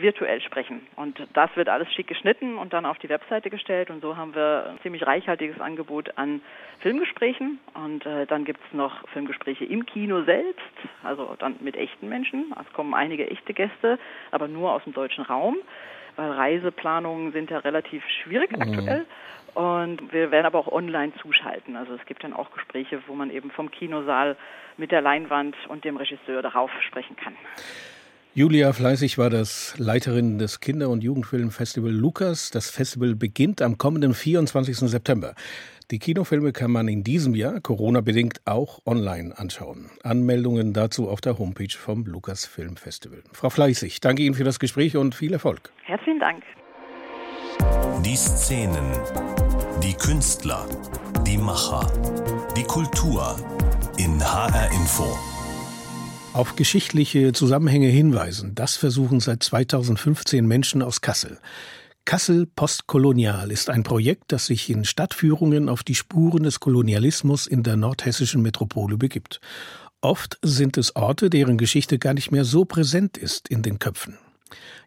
virtuell 0.01 0.41
sprechen. 0.41 0.87
Und 0.95 1.27
das 1.33 1.49
wird 1.55 1.69
alles 1.69 1.91
schick 1.93 2.07
geschnitten 2.07 2.57
und 2.57 2.73
dann 2.73 2.85
auf 2.85 2.97
die 2.99 3.09
Webseite 3.09 3.49
gestellt. 3.49 3.89
Und 3.89 4.01
so 4.01 4.17
haben 4.17 4.35
wir 4.35 4.67
ein 4.71 4.79
ziemlich 4.81 5.05
reichhaltiges 5.05 5.59
Angebot 5.59 6.17
an 6.17 6.41
Filmgesprächen. 6.79 7.59
Und 7.73 8.05
äh, 8.05 8.25
dann 8.25 8.45
gibt 8.45 8.59
es 8.67 8.73
noch 8.73 9.07
Filmgespräche 9.09 9.65
im 9.65 9.85
Kino 9.85 10.23
selbst, 10.23 10.61
also 11.03 11.35
dann 11.39 11.55
mit 11.61 11.75
echten 11.75 12.09
Menschen. 12.09 12.53
Es 12.59 12.73
kommen 12.73 12.93
einige 12.93 13.29
echte 13.29 13.53
Gäste, 13.53 13.99
aber 14.31 14.47
nur 14.47 14.73
aus 14.73 14.83
dem 14.83 14.93
deutschen 14.93 15.23
Raum, 15.23 15.57
weil 16.15 16.31
Reiseplanungen 16.31 17.31
sind 17.31 17.49
ja 17.49 17.59
relativ 17.59 18.03
schwierig 18.23 18.51
aktuell. 18.59 19.05
Und 19.53 20.13
wir 20.13 20.31
werden 20.31 20.45
aber 20.45 20.59
auch 20.59 20.71
online 20.71 21.13
zuschalten. 21.21 21.75
Also 21.75 21.93
es 21.95 22.05
gibt 22.05 22.23
dann 22.23 22.33
auch 22.33 22.51
Gespräche, 22.51 23.01
wo 23.07 23.15
man 23.15 23.29
eben 23.29 23.51
vom 23.51 23.69
Kinosaal 23.69 24.37
mit 24.77 24.91
der 24.91 25.01
Leinwand 25.01 25.55
und 25.67 25.83
dem 25.83 25.97
Regisseur 25.97 26.41
darauf 26.41 26.71
sprechen 26.83 27.17
kann. 27.17 27.35
Julia 28.33 28.71
Fleißig 28.71 29.17
war 29.17 29.29
das 29.29 29.75
Leiterin 29.77 30.39
des 30.39 30.61
Kinder- 30.61 30.87
und 30.87 31.03
Jugendfilmfestival 31.03 31.91
Lukas. 31.91 32.49
Das 32.49 32.69
Festival 32.69 33.13
beginnt 33.13 33.61
am 33.61 33.77
kommenden 33.77 34.13
24. 34.13 34.89
September. 34.89 35.35
Die 35.91 35.99
Kinofilme 35.99 36.53
kann 36.53 36.71
man 36.71 36.87
in 36.87 37.03
diesem 37.03 37.35
Jahr, 37.35 37.59
Corona-bedingt, 37.59 38.39
auch 38.45 38.79
online 38.85 39.37
anschauen. 39.37 39.89
Anmeldungen 40.03 40.71
dazu 40.71 41.09
auf 41.09 41.19
der 41.19 41.39
Homepage 41.39 41.77
vom 41.77 42.05
Lukas 42.05 42.45
Film 42.45 42.77
Festival. 42.77 43.21
Frau 43.33 43.49
Fleißig, 43.49 43.99
danke 43.99 44.23
Ihnen 44.23 44.35
für 44.35 44.45
das 44.45 44.59
Gespräch 44.59 44.95
und 44.95 45.13
viel 45.13 45.33
Erfolg. 45.33 45.73
Herzlichen 45.83 46.21
Dank. 46.21 46.41
Die 48.05 48.15
Szenen, 48.15 48.85
die 49.83 49.93
Künstler, 49.93 50.65
die 51.27 51.37
Macher, 51.37 51.85
die 52.55 52.63
Kultur 52.63 53.35
in 53.97 54.23
HR 54.23 54.71
Info. 54.71 55.30
Auf 56.33 56.55
geschichtliche 56.55 57.33
Zusammenhänge 57.33 57.89
hinweisen, 57.89 58.55
das 58.55 58.77
versuchen 58.77 59.19
seit 59.19 59.43
2015 59.43 60.47
Menschen 60.47 60.81
aus 60.81 61.01
Kassel. 61.01 61.39
Kassel 62.05 62.47
Postkolonial 62.47 63.51
ist 63.51 63.69
ein 63.69 63.83
Projekt, 63.83 64.31
das 64.31 64.45
sich 64.45 64.69
in 64.69 64.85
Stadtführungen 64.85 65.67
auf 65.67 65.83
die 65.83 65.93
Spuren 65.93 66.43
des 66.43 66.61
Kolonialismus 66.61 67.47
in 67.47 67.63
der 67.63 67.75
nordhessischen 67.75 68.41
Metropole 68.41 68.97
begibt. 68.97 69.41
Oft 69.99 70.39
sind 70.41 70.77
es 70.77 70.95
Orte, 70.95 71.29
deren 71.29 71.57
Geschichte 71.57 71.99
gar 71.99 72.13
nicht 72.13 72.31
mehr 72.31 72.45
so 72.45 72.63
präsent 72.63 73.17
ist 73.17 73.49
in 73.49 73.61
den 73.61 73.77
Köpfen. 73.77 74.17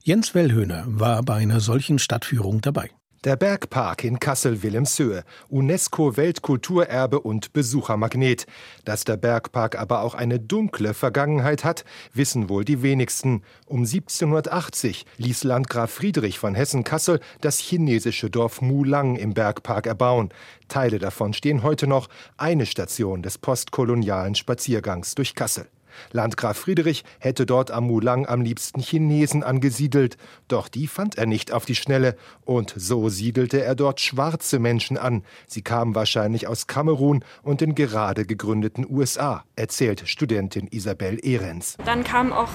Jens 0.03 0.35
Wellhöhner 0.35 0.85
war 0.87 1.23
bei 1.23 1.35
einer 1.35 1.61
solchen 1.61 1.99
Stadtführung 1.99 2.63
dabei. 2.63 2.91
Der 3.25 3.37
Bergpark 3.37 4.05
in 4.05 4.21
Kassel-Wilhelmshöhe, 4.21 5.25
UNESCO-Weltkulturerbe 5.49 7.21
und 7.21 7.55
Besuchermagnet. 7.55 8.45
Dass 8.85 9.05
der 9.05 9.17
Bergpark 9.17 9.79
aber 9.79 10.03
auch 10.03 10.15
eine 10.15 10.39
dunkle 10.39 10.93
Vergangenheit 10.93 11.65
hat, 11.65 11.87
wissen 12.13 12.51
wohl 12.51 12.67
die 12.67 12.83
wenigsten. 12.83 13.43
Um 13.65 13.85
1780 13.85 15.07
ließ 15.17 15.45
Landgraf 15.45 15.91
Friedrich 15.91 16.39
von 16.39 16.55
Hessen-Kassel 16.55 17.19
das 17.41 17.61
chinesische 17.61 18.29
Dorf 18.29 18.61
Mulang 18.61 19.17
im 19.17 19.33
Bergpark 19.33 19.87
erbauen. 19.87 20.29
Teile 20.69 20.99
davon 20.99 21.33
stehen 21.33 21.63
heute 21.63 21.87
noch, 21.87 22.11
eine 22.37 22.67
Station 22.67 23.23
des 23.23 23.39
postkolonialen 23.39 24.35
Spaziergangs 24.35 25.15
durch 25.15 25.35
Kassel. 25.35 25.67
Landgraf 26.13 26.57
Friedrich 26.57 27.05
hätte 27.19 27.47
dort 27.47 27.71
am 27.71 27.87
Mulang 27.87 28.27
am 28.27 28.43
liebsten 28.43 28.81
Chinesen 28.81 29.43
angesiedelt, 29.43 30.17
doch 30.49 30.69
die 30.69 30.87
fand 30.87 31.19
er 31.19 31.27
nicht 31.27 31.53
auf 31.53 31.65
die 31.65 31.75
Schnelle, 31.75 32.17
und 32.45 32.75
so 32.77 33.09
siedelte 33.09 33.63
er 33.63 33.75
dort 33.75 34.01
schwarze 34.01 34.59
Menschen 34.59 34.97
an. 34.97 35.25
Sie 35.47 35.63
kamen 35.63 35.95
wahrscheinlich 35.95 36.47
aus 36.47 36.67
Kamerun 36.67 37.25
und 37.43 37.61
den 37.61 37.75
gerade 37.75 38.27
gegründeten 38.27 38.87
USA, 38.89 39.45
erzählt 39.57 40.03
Studentin 40.07 40.69
Isabel 40.71 41.19
Ehrens. 41.25 41.77
Dann 41.85 42.05
kamen 42.05 42.33
auch 42.33 42.51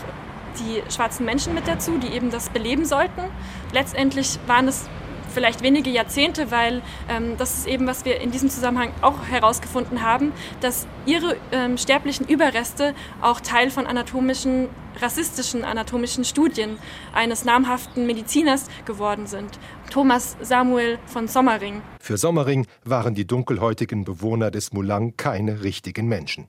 die 0.60 0.81
schwarzen 0.91 1.25
Menschen 1.25 1.53
mit 1.53 1.67
dazu, 1.67 1.98
die 1.98 2.08
eben 2.08 2.31
das 2.31 2.50
beleben 2.50 2.86
sollten. 2.86 3.22
Letztendlich 3.72 4.39
waren 4.48 4.67
es 4.67 4.89
vielleicht 5.29 5.62
wenige 5.63 5.89
Jahrzehnte, 5.89 6.51
weil 6.51 6.81
ähm, 7.09 7.38
das 7.38 7.59
ist 7.59 7.67
eben, 7.67 7.88
was 7.88 8.05
wir 8.05 8.19
in 8.21 8.31
diesem 8.31 8.50
Zusammenhang 8.50 8.91
auch 9.01 9.25
herausgefunden 9.27 10.03
haben, 10.03 10.31
dass 10.62 10.88
ihre 11.05 11.38
ähm, 11.51 11.77
sterblichen 11.77 12.27
Überreste 12.27 12.93
auch 13.21 13.39
Teil 13.39 13.71
von 13.71 13.88
anatomischen, 13.88 14.69
rassistischen 15.01 15.63
anatomischen 15.63 16.25
Studien 16.25 16.77
eines 17.13 17.45
namhaften 17.45 18.05
Mediziners 18.05 18.67
geworden 18.86 19.27
sind. 19.27 19.59
Thomas 19.89 20.38
Samuel 20.41 21.00
von 21.05 21.27
Sommering. 21.27 21.81
Für 22.00 22.17
Sommering 22.17 22.67
waren 22.83 23.15
die 23.15 23.25
dunkelhäutigen 23.25 24.03
Bewohner 24.05 24.51
des 24.51 24.74
Mulang 24.74 25.15
keine 25.17 25.63
richtigen 25.63 26.07
Menschen. 26.07 26.48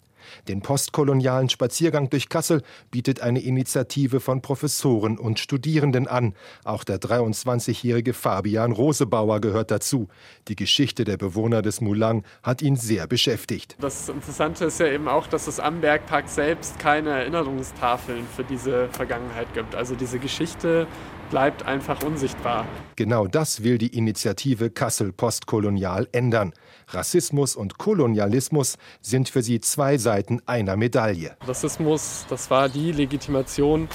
Den 0.49 0.63
postkolonialen 0.63 1.49
Spaziergang 1.49 2.11
durch 2.11 2.29
Kassel 2.29 2.63
bietet 2.91 3.21
eine 3.21 3.41
Initiative 3.41 4.21
von 4.21 4.43
Professoren 4.43 5.19
und 5.19 5.39
Studierenden 5.39 6.07
an. 6.07 6.35
Auch 6.65 6.85
der 6.85 6.99
23-jährige 6.99 8.13
Fabian 8.13 8.73
Rosebauer 8.73 9.41
gehört 9.41 9.71
dazu. 9.71 10.09
Die 10.49 10.57
Geschichte 10.57 11.05
der 11.05 11.17
Bewohner 11.17 11.63
des 11.63 11.81
Mulang 11.81 12.25
hat 12.43 12.63
ihn 12.63 12.77
sehr 12.77 13.07
beschäftigt. 13.07 13.77
Das 13.81 14.09
Interessante 14.09 14.65
ist 14.65 14.81
ja 14.81 14.87
eben 14.87 15.09
auch, 15.09 15.27
dass 15.27 15.47
es 15.47 15.61
am 15.61 15.81
Bergpark 15.81 16.29
selbst 16.29 16.79
keine 16.79 17.11
Erinnerungstafeln 17.11 18.27
für 18.35 18.45
diese 18.45 18.89
Vergangenheit 18.89 19.53
gibt. 19.55 19.75
Also 19.75 19.95
diese 19.95 20.19
Geschichte 20.19 20.87
bleibt 21.31 21.65
einfach 21.65 22.03
unsichtbar. 22.03 22.67
Genau 22.97 23.27
das 23.27 23.63
will 23.63 23.79
die 23.79 23.97
Initiative 23.97 24.71
Kassel 24.71 25.13
Postkolonial 25.13 26.09
ändern. 26.13 26.53
Rassismus 26.89 27.57
und 27.57 27.79
Kolonialismus 27.79 28.77
sind 29.01 29.29
für 29.29 29.43
sie 29.43 29.61
zwei 29.61 29.97
Seiten 29.97 30.43
einer 30.47 30.77
Medaille. 30.77 31.37
Rassismus, 31.47 32.27
das 32.29 32.51
war 32.51 32.69
die 32.69 32.93
Legitimation 32.93 33.89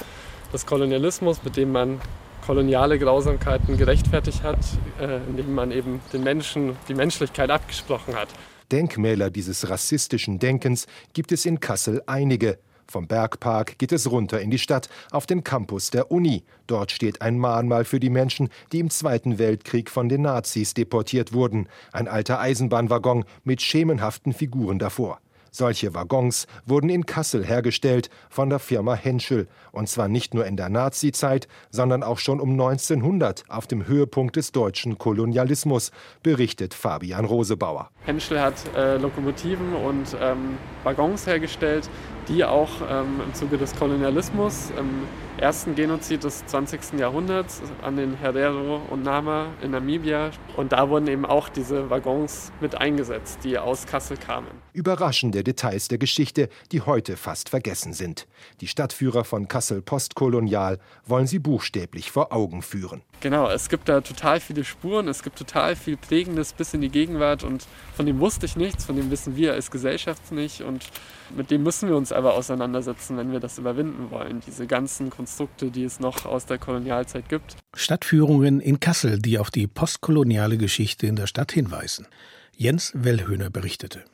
des 0.52 0.66
Kolonialismus, 0.66 1.44
mit 1.44 1.56
dem 1.56 1.72
man 1.72 2.00
koloniale 2.44 2.98
Grausamkeiten 2.98 3.76
gerechtfertigt 3.76 4.42
hat, 4.42 4.58
äh, 5.00 5.16
indem 5.28 5.54
man 5.54 5.72
eben 5.72 6.00
den 6.12 6.22
Menschen 6.22 6.76
die 6.88 6.94
Menschlichkeit 6.94 7.50
abgesprochen 7.50 8.14
hat. 8.14 8.28
Denkmäler 8.72 9.30
dieses 9.30 9.68
rassistischen 9.68 10.38
Denkens 10.38 10.86
gibt 11.12 11.32
es 11.32 11.44
in 11.44 11.60
Kassel 11.60 12.02
einige. 12.06 12.58
Vom 12.88 13.06
Bergpark 13.08 13.78
geht 13.78 13.92
es 13.92 14.10
runter 14.10 14.40
in 14.40 14.50
die 14.50 14.58
Stadt 14.58 14.88
auf 15.10 15.26
den 15.26 15.42
Campus 15.42 15.90
der 15.90 16.10
Uni. 16.10 16.44
Dort 16.66 16.92
steht 16.92 17.20
ein 17.20 17.38
Mahnmal 17.38 17.84
für 17.84 18.00
die 18.00 18.10
Menschen, 18.10 18.48
die 18.72 18.78
im 18.78 18.90
Zweiten 18.90 19.38
Weltkrieg 19.38 19.90
von 19.90 20.08
den 20.08 20.22
Nazis 20.22 20.74
deportiert 20.74 21.32
wurden. 21.32 21.68
Ein 21.92 22.08
alter 22.08 22.40
Eisenbahnwaggon 22.40 23.24
mit 23.44 23.60
schemenhaften 23.60 24.32
Figuren 24.32 24.78
davor. 24.78 25.18
Solche 25.56 25.94
Waggons 25.94 26.46
wurden 26.66 26.90
in 26.90 27.06
Kassel 27.06 27.42
hergestellt 27.42 28.10
von 28.28 28.50
der 28.50 28.58
Firma 28.58 28.94
Henschel. 28.94 29.48
Und 29.72 29.88
zwar 29.88 30.06
nicht 30.06 30.34
nur 30.34 30.44
in 30.44 30.58
der 30.58 30.68
Nazizeit, 30.68 31.48
sondern 31.70 32.02
auch 32.02 32.18
schon 32.18 32.40
um 32.40 32.50
1900 32.50 33.44
auf 33.48 33.66
dem 33.66 33.86
Höhepunkt 33.86 34.36
des 34.36 34.52
deutschen 34.52 34.98
Kolonialismus, 34.98 35.92
berichtet 36.22 36.74
Fabian 36.74 37.24
Rosebauer. 37.24 37.88
Henschel 38.04 38.38
hat 38.38 38.54
äh, 38.76 38.98
Lokomotiven 38.98 39.74
und 39.74 40.14
ähm, 40.20 40.58
Waggons 40.84 41.26
hergestellt, 41.26 41.88
die 42.28 42.44
auch 42.44 42.70
ähm, 42.90 43.20
im 43.24 43.34
Zuge 43.34 43.58
des 43.58 43.74
Kolonialismus, 43.76 44.70
im 44.78 45.04
ersten 45.38 45.74
Genozid 45.74 46.24
des 46.24 46.46
20. 46.46 46.98
Jahrhunderts 46.98 47.60
an 47.82 47.96
den 47.96 48.14
Herero 48.14 48.80
und 48.88 49.02
Nama 49.02 49.48
in 49.62 49.70
Namibia. 49.70 50.30
Und 50.56 50.72
da 50.72 50.88
wurden 50.88 51.06
eben 51.08 51.26
auch 51.26 51.48
diese 51.48 51.90
Waggons 51.90 52.52
mit 52.60 52.74
eingesetzt, 52.74 53.40
die 53.44 53.58
aus 53.58 53.86
Kassel 53.86 54.16
kamen. 54.16 54.48
Überraschende 54.72 55.44
Details 55.44 55.88
der 55.88 55.98
Geschichte, 55.98 56.48
die 56.72 56.80
heute 56.80 57.16
fast 57.16 57.48
vergessen 57.48 57.92
sind. 57.92 58.26
Die 58.60 58.66
Stadtführer 58.66 59.24
von 59.24 59.48
Kassel 59.48 59.82
Postkolonial 59.82 60.78
wollen 61.04 61.26
sie 61.26 61.38
buchstäblich 61.38 62.10
vor 62.10 62.32
Augen 62.32 62.62
führen. 62.62 63.02
Genau, 63.20 63.48
es 63.48 63.68
gibt 63.68 63.88
da 63.88 64.02
total 64.02 64.40
viele 64.40 64.64
Spuren, 64.64 65.08
es 65.08 65.22
gibt 65.22 65.38
total 65.38 65.76
viel 65.76 65.96
Prägendes 65.96 66.52
bis 66.52 66.74
in 66.74 66.82
die 66.82 66.90
Gegenwart 66.90 67.44
und 67.44 67.66
von 67.94 68.04
dem 68.04 68.20
wusste 68.20 68.44
ich 68.44 68.56
nichts, 68.56 68.84
von 68.84 68.96
dem 68.96 69.10
wissen 69.10 69.36
wir 69.36 69.54
als 69.54 69.70
Gesellschaft 69.70 70.32
nicht 70.32 70.60
und 70.60 70.86
mit 71.34 71.50
dem 71.50 71.62
müssen 71.62 71.88
wir 71.88 71.96
uns 71.96 72.12
aber 72.12 72.34
auseinandersetzen, 72.34 73.16
wenn 73.16 73.32
wir 73.32 73.40
das 73.40 73.58
überwinden 73.58 74.10
wollen. 74.10 74.40
Diese 74.46 74.66
ganzen 74.66 75.10
Konstrukte, 75.26 75.72
die 75.72 75.82
es 75.82 75.98
noch 75.98 76.24
aus 76.24 76.46
der 76.46 76.56
Kolonialzeit 76.56 77.28
gibt. 77.28 77.56
Stadtführungen 77.74 78.60
in 78.60 78.78
Kassel, 78.78 79.18
die 79.18 79.40
auf 79.40 79.50
die 79.50 79.66
postkoloniale 79.66 80.56
Geschichte 80.56 81.08
in 81.08 81.16
der 81.16 81.26
Stadt 81.26 81.50
hinweisen. 81.50 82.06
Jens 82.56 82.92
Wellhöhner 82.94 83.50
berichtete. 83.50 84.04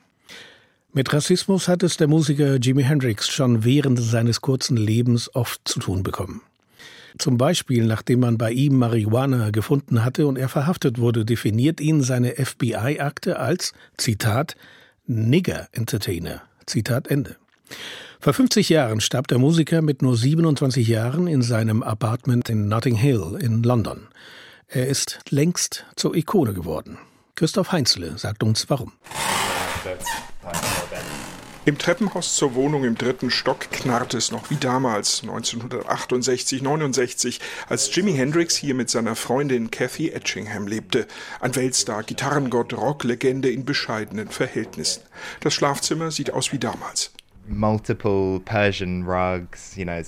Mit 0.91 1.13
Rassismus 1.13 1.67
hat 1.67 1.83
es 1.83 1.97
der 1.97 2.07
Musiker 2.07 2.55
Jimi 2.55 2.81
Hendrix 2.81 3.29
schon 3.29 3.63
während 3.63 3.99
seines 3.99 4.41
kurzen 4.41 4.75
Lebens 4.75 5.33
oft 5.35 5.61
zu 5.65 5.79
tun 5.79 6.01
bekommen. 6.01 6.41
Zum 7.19 7.37
Beispiel, 7.37 7.85
nachdem 7.85 8.21
man 8.21 8.39
bei 8.39 8.51
ihm 8.51 8.79
Marihuana 8.79 9.51
gefunden 9.51 10.03
hatte 10.03 10.25
und 10.25 10.35
er 10.35 10.49
verhaftet 10.49 10.97
wurde, 10.97 11.25
definiert 11.25 11.79
ihn 11.79 12.01
seine 12.01 12.31
FBI-Akte 12.43 13.37
als, 13.37 13.73
Zitat, 13.97 14.55
Nigger 15.05 15.67
Entertainer. 15.73 16.41
Zitat 16.65 17.07
Ende. 17.07 17.35
Vor 18.23 18.31
50 18.31 18.69
Jahren 18.69 19.01
starb 19.01 19.27
der 19.27 19.37
Musiker 19.37 19.81
mit 19.81 20.01
nur 20.01 20.15
27 20.15 20.87
Jahren 20.87 21.27
in 21.27 21.41
seinem 21.41 21.83
Apartment 21.83 22.47
in 22.47 22.69
Notting 22.69 22.95
Hill 22.95 23.37
in 23.37 23.63
London. 23.63 24.07
Er 24.69 24.87
ist 24.87 25.19
längst 25.29 25.85
zur 25.97 26.15
Ikone 26.15 26.53
geworden. 26.53 26.97
Christoph 27.35 27.73
Heinzle 27.73 28.17
sagt 28.17 28.41
uns 28.41 28.69
warum. 28.69 28.93
Im 31.65 31.77
Treppenhaus 31.77 32.37
zur 32.37 32.55
Wohnung 32.55 32.85
im 32.85 32.97
dritten 32.97 33.29
Stock 33.29 33.69
knarrte 33.71 34.19
es 34.19 34.31
noch 34.31 34.49
wie 34.49 34.55
damals, 34.55 35.21
1968, 35.23 36.61
69, 36.61 37.41
als 37.67 37.93
Jimi 37.93 38.13
Hendrix 38.13 38.55
hier 38.55 38.73
mit 38.73 38.89
seiner 38.89 39.17
Freundin 39.17 39.69
Kathy 39.69 40.11
Etchingham 40.11 40.67
lebte. 40.67 41.07
Ein 41.41 41.57
Weltstar, 41.57 42.03
Gitarrengott, 42.03 42.71
Rocklegende 42.71 43.51
in 43.51 43.65
bescheidenen 43.65 44.29
Verhältnissen. 44.29 45.01
Das 45.41 45.53
Schlafzimmer 45.53 46.09
sieht 46.09 46.31
aus 46.31 46.53
wie 46.53 46.59
damals. 46.59 47.11
Multiple 47.47 48.39
Persian 48.45 49.03
rugs, 49.03 49.75
you 49.75 49.85
know, 49.85 50.01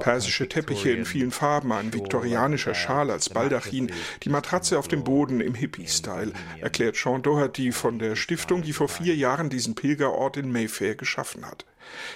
Persische 0.00 0.48
Teppiche 0.48 0.90
in 0.90 1.04
vielen 1.04 1.30
Farben, 1.30 1.72
ein 1.72 1.92
viktorianischer 1.92 2.74
Schal 2.74 3.10
als 3.10 3.28
Baldachin, 3.28 3.92
die 4.22 4.30
Matratze 4.30 4.78
auf 4.78 4.88
dem 4.88 5.04
Boden 5.04 5.40
im 5.40 5.54
Hippie-Style, 5.54 6.32
erklärt 6.60 6.96
Sean 6.96 7.22
Doherty 7.22 7.72
von 7.72 7.98
der 7.98 8.16
Stiftung, 8.16 8.62
die 8.62 8.72
vor 8.72 8.88
vier 8.88 9.14
Jahren 9.14 9.50
diesen 9.50 9.74
Pilgerort 9.74 10.38
in 10.38 10.50
Mayfair 10.50 10.94
geschaffen 10.94 11.46
hat. 11.46 11.66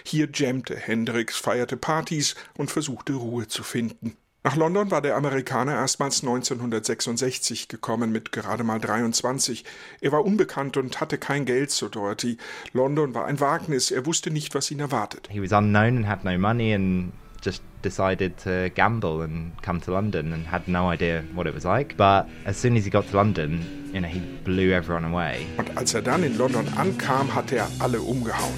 Hier 0.04 0.28
jammte 0.32 0.76
Hendrix, 0.76 1.36
feierte 1.36 1.76
Partys 1.76 2.34
und 2.56 2.70
versuchte 2.70 3.14
Ruhe 3.14 3.46
zu 3.46 3.62
finden. 3.62 4.16
Nach 4.46 4.56
London 4.56 4.90
war 4.90 5.00
der 5.00 5.16
Amerikaner 5.16 5.72
erstmals 5.72 6.22
1966 6.22 7.68
gekommen 7.68 8.12
mit 8.12 8.30
gerade 8.30 8.62
mal 8.62 8.78
23. 8.78 9.64
Er 10.02 10.12
war 10.12 10.22
unbekannt 10.22 10.76
und 10.76 11.00
hatte 11.00 11.16
kein 11.16 11.46
Geld, 11.46 11.70
so 11.70 11.88
Doherty. 11.88 12.36
London 12.74 13.14
war 13.14 13.24
ein 13.24 13.40
Wagnis, 13.40 13.90
er 13.90 14.04
wusste 14.04 14.30
nicht, 14.30 14.54
was 14.54 14.70
ihn 14.70 14.80
erwartet. 14.80 15.30
He 15.30 15.40
was 15.40 15.52
unknown 15.52 15.96
and 15.96 16.06
had 16.06 16.24
no 16.24 16.36
money 16.36 16.74
and 16.74 17.14
just 17.42 17.62
decided 17.82 18.36
to 18.36 18.68
gamble 18.74 19.22
and 19.22 19.52
come 19.62 19.80
to 19.80 19.90
London 19.90 20.34
and 20.34 20.52
had 20.52 20.68
no 20.68 20.92
idea 20.92 21.24
what 21.34 21.46
it 21.46 21.54
was 21.54 21.64
like. 21.64 21.96
But 21.96 22.26
as 22.44 22.60
soon 22.60 22.76
as 22.76 22.84
he 22.84 22.90
got 22.90 23.10
to 23.12 23.16
London, 23.16 23.64
you 23.94 24.00
know, 24.02 24.08
he 24.08 24.20
blew 24.44 24.74
everyone 24.74 25.06
away. 25.06 25.46
Und 25.56 25.74
als 25.74 25.94
er 25.94 26.02
dann 26.02 26.22
in 26.22 26.36
London 26.36 26.68
ankam, 26.76 27.34
hatte 27.34 27.56
er 27.56 27.70
alle 27.78 28.02
umgehauen. 28.02 28.52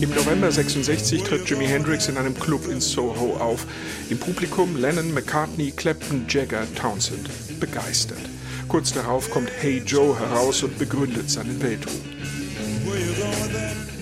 Im 0.00 0.10
November 0.10 0.52
66 0.52 1.24
tritt 1.24 1.50
Jimi 1.50 1.66
Hendrix 1.66 2.06
in 2.06 2.16
einem 2.16 2.38
Club 2.38 2.68
in 2.68 2.80
Soho 2.80 3.36
auf. 3.38 3.66
Im 4.10 4.18
Publikum 4.18 4.76
Lennon, 4.76 5.12
McCartney, 5.12 5.72
Clapton, 5.72 6.24
Jagger, 6.28 6.72
Townsend. 6.76 7.28
Begeistert. 7.58 8.20
Kurz 8.68 8.92
darauf 8.92 9.28
kommt 9.28 9.50
Hey 9.58 9.82
Joe 9.84 10.16
heraus 10.16 10.62
und 10.62 10.78
begründet 10.78 11.28
seinen 11.28 11.60
Weltruhm. 11.60 12.00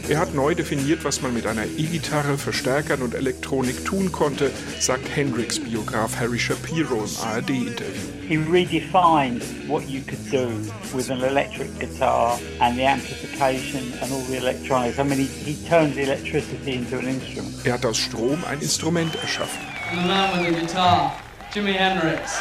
Er 0.09 0.21
hat 0.21 0.35
neu 0.35 0.55
definiert, 0.55 1.03
was 1.03 1.21
man 1.21 1.35
mit 1.35 1.49
einer 1.49 1.65
E-Gitarre, 1.65 2.39
Verstärkern 2.39 3.03
und 3.03 3.13
Elektronik 3.13 3.85
tun 3.85 4.13
konnte, 4.13 4.53
sagt 4.79 5.09
Hendrix 5.13 5.59
Biograf 5.59 6.15
Harry 6.21 6.39
Shapiro 6.39 7.05
im 7.05 7.29
ARD-Interview. 7.29 8.07
He 8.29 8.37
redefined 8.37 9.43
what 9.67 9.83
you 9.89 10.01
could 10.03 10.31
do 10.31 10.49
with 10.97 11.11
an 11.11 11.23
electric 11.23 11.77
guitar 11.81 12.39
and 12.61 12.77
the 12.77 12.87
amplification 12.87 13.81
and 14.01 14.13
all 14.13 14.23
the 14.29 14.37
electronics. 14.37 15.01
I 15.01 15.03
mean, 15.03 15.19
he, 15.19 15.27
he 15.27 15.69
turned 15.69 15.95
the 15.95 16.03
electricity 16.03 16.75
into 16.75 16.99
an 16.99 17.09
instrument. 17.09 17.67
Er 17.67 17.73
hat 17.73 17.85
aus 17.85 17.99
Strom 17.99 18.45
ein 18.49 18.61
Instrument 18.61 19.17
erschaffen. 19.17 19.59
The 19.91 20.07
man 20.07 20.39
with 20.39 20.55
the 20.55 20.67
guitar, 20.67 21.17
Jimi 21.53 21.73
Hendrix. 21.73 22.39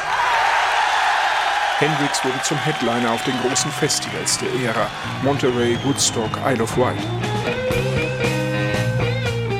Hendrix 1.80 2.24
wurde 2.24 2.42
zum 2.44 2.58
Headliner 2.58 3.12
auf 3.12 3.24
den 3.24 3.36
großen 3.42 3.72
Festivals 3.72 4.38
der 4.38 4.50
Ära: 4.70 4.88
Monterey, 5.24 5.78
Woodstock, 5.84 6.30
Isle 6.46 6.62
of 6.62 6.78
Wight. 6.78 7.25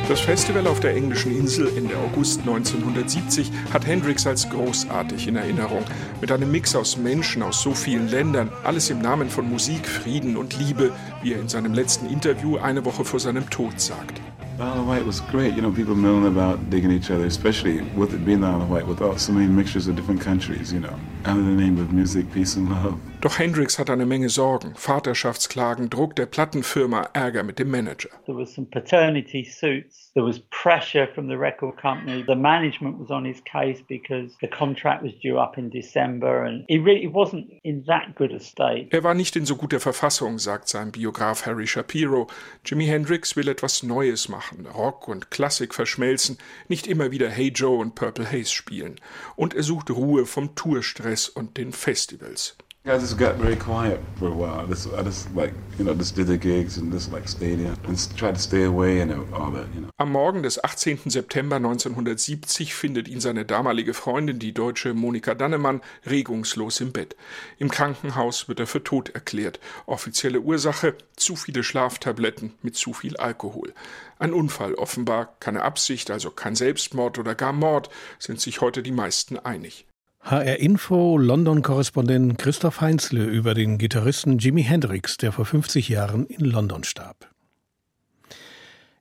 Das 0.08 0.22
Festival 0.22 0.66
auf 0.68 0.80
der 0.80 0.96
englischen 0.96 1.36
Insel 1.36 1.68
Ende 1.76 1.98
August 1.98 2.40
1970 2.42 3.52
hat 3.74 3.86
Hendrix 3.86 4.26
als 4.26 4.50
großartig 4.50 5.28
in 5.28 5.36
Erinnerung. 5.36 5.84
Mit 6.22 6.32
einem 6.32 6.52
Mix 6.52 6.76
aus 6.76 6.96
Menschen 6.96 7.44
aus 7.44 7.62
so 7.62 7.74
vielen 7.74 8.08
Ländern, 8.08 8.50
alles 8.64 8.90
im 8.90 9.00
Namen 9.00 9.30
von 9.30 9.50
Musik, 9.50 9.86
Frieden 9.86 10.38
und 10.38 10.58
Liebe, 10.58 10.94
wie 11.22 11.34
er 11.34 11.42
in 11.42 11.50
seinem 11.50 11.74
letzten 11.74 12.06
Interview 12.06 12.58
eine 12.58 12.86
Woche 12.86 13.04
vor 13.04 13.20
seinem 13.20 13.50
Tod 13.50 13.82
sagt. 13.82 14.22
Isle 14.58 14.80
of 14.80 14.88
Wight 14.88 15.06
was 15.06 15.20
great, 15.32 15.54
you 15.54 15.62
know, 15.62 15.70
people 15.70 15.96
knowing 15.96 16.26
about 16.28 16.70
digging 16.70 16.92
each 16.92 17.12
other, 17.12 17.26
especially 17.26 17.82
with 17.98 18.14
it 18.14 18.24
being 18.24 18.40
the 18.40 18.48
Isle 18.48 18.62
of 18.62 18.70
Wight, 18.70 18.88
with 18.88 19.02
all, 19.02 19.18
so 19.18 19.34
many 19.34 19.48
mixtures 19.48 19.90
of 19.90 19.98
different 19.98 20.22
countries, 20.22 20.72
you 20.72 20.80
know, 20.80 20.96
under 21.26 21.44
the 21.44 21.62
name 21.62 21.78
of 21.78 21.92
music, 21.92 22.32
peace 22.32 22.56
and 22.56 22.70
love. 22.70 22.98
Doch 23.22 23.40
Hendrix 23.40 23.80
hat 23.80 23.90
eine 23.90 24.06
Menge 24.06 24.30
Sorgen, 24.30 24.76
Vaterschaftsklagen, 24.76 25.90
Druck 25.90 26.16
der 26.16 26.28
Plattenfirma, 26.28 27.10
Ärger 27.14 27.42
mit 27.44 27.58
dem 27.58 27.72
Manager. 27.72 28.10
There 28.26 28.38
was 28.38 28.54
some 28.54 28.68
paternity 28.70 29.44
suits. 29.44 30.12
There 30.14 30.26
was 30.26 30.40
pressure 30.52 31.08
from 31.08 31.28
the 31.28 31.36
record 31.36 31.76
company. 31.76 32.24
The 32.26 32.36
management 32.36 33.00
was 33.00 33.10
on 33.10 33.26
his 33.26 33.42
case 33.44 33.82
because 33.88 34.38
the 34.42 34.48
contract 34.48 35.04
was 35.04 35.12
due 35.22 35.38
up 35.38 35.58
in 35.58 35.70
December 35.72 36.44
and 36.44 36.66
he 36.68 36.78
really 36.78 37.08
wasn't 37.08 37.48
in 37.64 37.84
that 37.86 38.16
good 38.16 38.32
a 38.32 38.40
state. 38.40 38.90
Er 38.92 39.04
war 39.04 39.16
nicht 39.16 39.36
in 39.36 39.46
so 39.46 39.56
guter 39.56 39.80
Verfassung, 39.80 40.38
sagt 40.38 40.70
sein 40.70 40.92
Biograf 40.92 41.46
Harry 41.46 41.68
Shapiro. 41.68 42.28
Jimi 42.64 42.86
Hendrix 42.86 43.36
will 43.36 43.48
etwas 43.48 43.82
Neues 43.82 44.30
machen, 44.30 44.68
Rock 44.68 45.08
und 45.08 45.32
Klassik 45.32 45.74
verschmelzen, 45.74 46.38
nicht 46.68 46.86
immer 46.86 47.12
wieder 47.12 47.30
Hey 47.30 47.48
Joe 47.48 47.80
und 47.80 47.96
Purple 47.96 48.32
Haze 48.32 48.54
spielen. 48.54 49.00
Und 49.36 49.54
er 49.54 49.64
sucht 49.64 49.90
Ruhe 49.90 50.26
vom 50.26 50.56
Tourstress 50.56 51.28
und 51.28 51.58
den 51.58 51.72
Festivals. 51.72 52.58
I 52.88 53.00
just 53.00 53.18
got 53.18 53.38
very 53.38 53.56
quiet 53.56 54.00
for 54.20 54.28
a 54.28 54.32
while. 54.32 54.60
I 54.60 54.68
just, 54.68 54.94
I 54.94 55.02
just 55.02 55.34
like, 55.34 55.56
you 55.80 55.86
know, 55.86 55.96
just 55.96 56.16
did 56.16 56.28
the 56.28 56.38
gigs 56.38 56.78
and 56.78 56.92
just 56.92 57.12
like 57.12 57.28
stayed 57.28 57.60
in 57.60 57.66
and 57.66 58.16
tried 58.16 58.36
to 58.36 58.40
stay 58.40 58.64
away 58.64 59.02
and 59.02 59.12
all 59.34 59.50
that, 59.54 59.66
you 59.74 59.82
know. 59.82 59.90
Am 59.98 60.12
Morgen 60.12 60.44
des 60.44 60.60
18. 60.64 61.10
September 61.10 61.56
1970 61.56 62.76
findet 62.76 63.08
ihn 63.08 63.20
seine 63.20 63.44
damalige 63.44 63.96
Freundin, 63.96 64.38
die 64.38 64.54
deutsche 64.54 64.94
Monika 64.94 65.34
Dannemann, 65.34 65.82
regungslos 66.06 66.80
im 66.80 66.92
Bett. 66.92 67.16
Im 67.58 67.72
Krankenhaus 67.72 68.48
wird 68.48 68.60
er 68.60 68.68
für 68.68 68.84
tot 68.84 69.10
erklärt. 69.10 69.60
Offizielle 69.88 70.42
Ursache: 70.42 70.94
zu 71.16 71.36
viele 71.36 71.64
Schlaftabletten 71.64 72.54
mit 72.62 72.76
zu 72.76 72.94
viel 72.94 73.18
Alkohol. 73.18 73.74
Ein 74.20 74.32
Unfall 74.32 74.76
offenbar, 74.76 75.36
keine 75.40 75.64
Absicht, 75.64 76.12
also 76.12 76.30
kein 76.30 76.56
Selbstmord 76.56 77.18
oder 77.18 77.34
gar 77.34 77.52
Mord, 77.52 77.90
sind 78.20 78.40
sich 78.40 78.62
heute 78.62 78.84
die 78.84 78.92
meisten 78.92 79.40
einig. 79.40 79.88
HR 80.28 80.58
Info 80.58 81.20
London-Korrespondent 81.20 82.40
Christoph 82.40 82.82
Heinzle 82.82 83.26
über 83.26 83.54
den 83.54 83.78
Gitarristen 83.78 84.40
Jimi 84.40 84.64
Hendrix, 84.64 85.18
der 85.18 85.32
vor 85.32 85.46
50 85.46 85.88
Jahren 85.88 86.26
in 86.26 86.46
London 86.46 86.84
starb. 86.84 87.30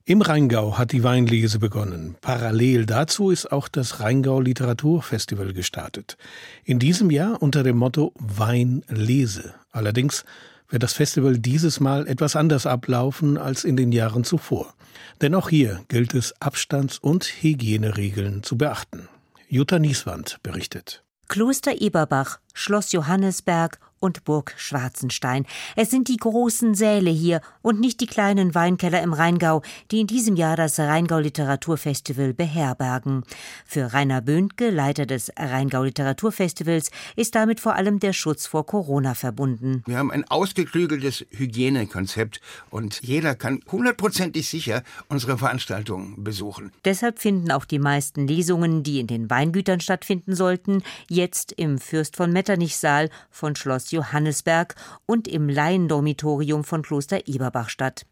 Im 0.03 0.21
Rheingau 0.21 0.77
hat 0.77 0.91
die 0.91 1.03
Weinlese 1.03 1.57
begonnen. 1.57 2.15
Parallel 2.21 2.85
dazu 2.85 3.31
ist 3.31 3.51
auch 3.51 3.67
das 3.67 4.01
Rheingau 4.01 4.39
Literaturfestival 4.39 5.53
gestartet. 5.53 6.15
In 6.63 6.77
diesem 6.77 7.09
Jahr 7.09 7.41
unter 7.41 7.63
dem 7.63 7.77
Motto 7.77 8.13
Weinlese. 8.19 9.55
Allerdings 9.71 10.25
wird 10.69 10.83
das 10.83 10.93
Festival 10.93 11.39
dieses 11.39 11.79
Mal 11.79 12.07
etwas 12.07 12.35
anders 12.35 12.67
ablaufen 12.67 13.39
als 13.39 13.63
in 13.63 13.75
den 13.75 13.91
Jahren 13.91 14.25
zuvor. 14.25 14.75
Denn 15.21 15.33
auch 15.33 15.49
hier 15.49 15.81
gilt 15.87 16.13
es, 16.13 16.39
Abstands- 16.39 16.99
und 16.99 17.25
Hygieneregeln 17.25 18.43
zu 18.43 18.59
beachten. 18.59 19.09
Jutta 19.47 19.79
Nieswand 19.79 20.37
berichtet. 20.43 21.04
Kloster 21.27 21.81
Eberbach, 21.81 22.39
Schloss 22.55 22.93
Johannesberg 22.93 23.79
und 23.99 24.23
Burg 24.23 24.53
Schwarzenstein. 24.57 25.45
Es 25.75 25.89
sind 25.89 26.07
die 26.07 26.17
großen 26.17 26.75
Säle 26.75 27.09
hier 27.09 27.41
und 27.61 27.79
nicht 27.79 27.99
die 28.01 28.05
kleinen 28.05 28.53
Weinkeller 28.53 29.01
im 29.01 29.13
Rheingau, 29.13 29.61
die 29.91 30.01
in 30.01 30.07
diesem 30.07 30.35
Jahr 30.35 30.55
das 30.55 30.79
Rheingau 30.79 31.19
Literaturfestival 31.19 32.33
beherbergen. 32.33 33.23
Für 33.65 33.93
Rainer 33.93 34.21
Böhnke, 34.21 34.69
Leiter 34.69 35.05
des 35.05 35.31
Rheingau 35.37 35.83
Literaturfestivals, 35.83 36.91
ist 37.15 37.35
damit 37.35 37.59
vor 37.59 37.75
allem 37.75 37.99
der 37.99 38.13
Schutz 38.13 38.45
vor 38.45 38.65
Corona 38.65 39.15
verbunden. 39.15 39.83
Wir 39.87 39.97
haben 39.97 40.11
ein 40.11 40.25
ausgeklügeltes 40.29 41.25
Hygienekonzept 41.31 42.41
und 42.69 43.01
jeder 43.01 43.35
kann 43.35 43.61
hundertprozentig 43.71 44.47
sicher 44.47 44.83
unsere 45.09 45.37
Veranstaltungen 45.37 46.23
besuchen. 46.23 46.71
Deshalb 46.85 47.19
finden 47.19 47.51
auch 47.51 47.65
die 47.65 47.79
meisten 47.79 48.27
Lesungen, 48.27 48.83
die 48.83 48.99
in 48.99 49.07
den 49.07 49.29
Weingütern 49.29 49.79
stattfinden 49.79 50.35
sollten, 50.35 50.83
jetzt 51.09 51.53
im 51.53 51.79
Fürst 51.79 52.15
von 52.15 52.31
Metz 52.31 52.44
Metternichsaal 52.45 53.09
von 53.31 53.55
Schloss 53.55 53.89
Johannesberg 53.89 54.75
und 55.07 55.27
im 55.27 55.49
Laiendormitorium 55.49 56.63
von 56.63 56.83
Kloster 56.83 57.27
Eberbach 57.27 57.69
statt. 57.69 58.05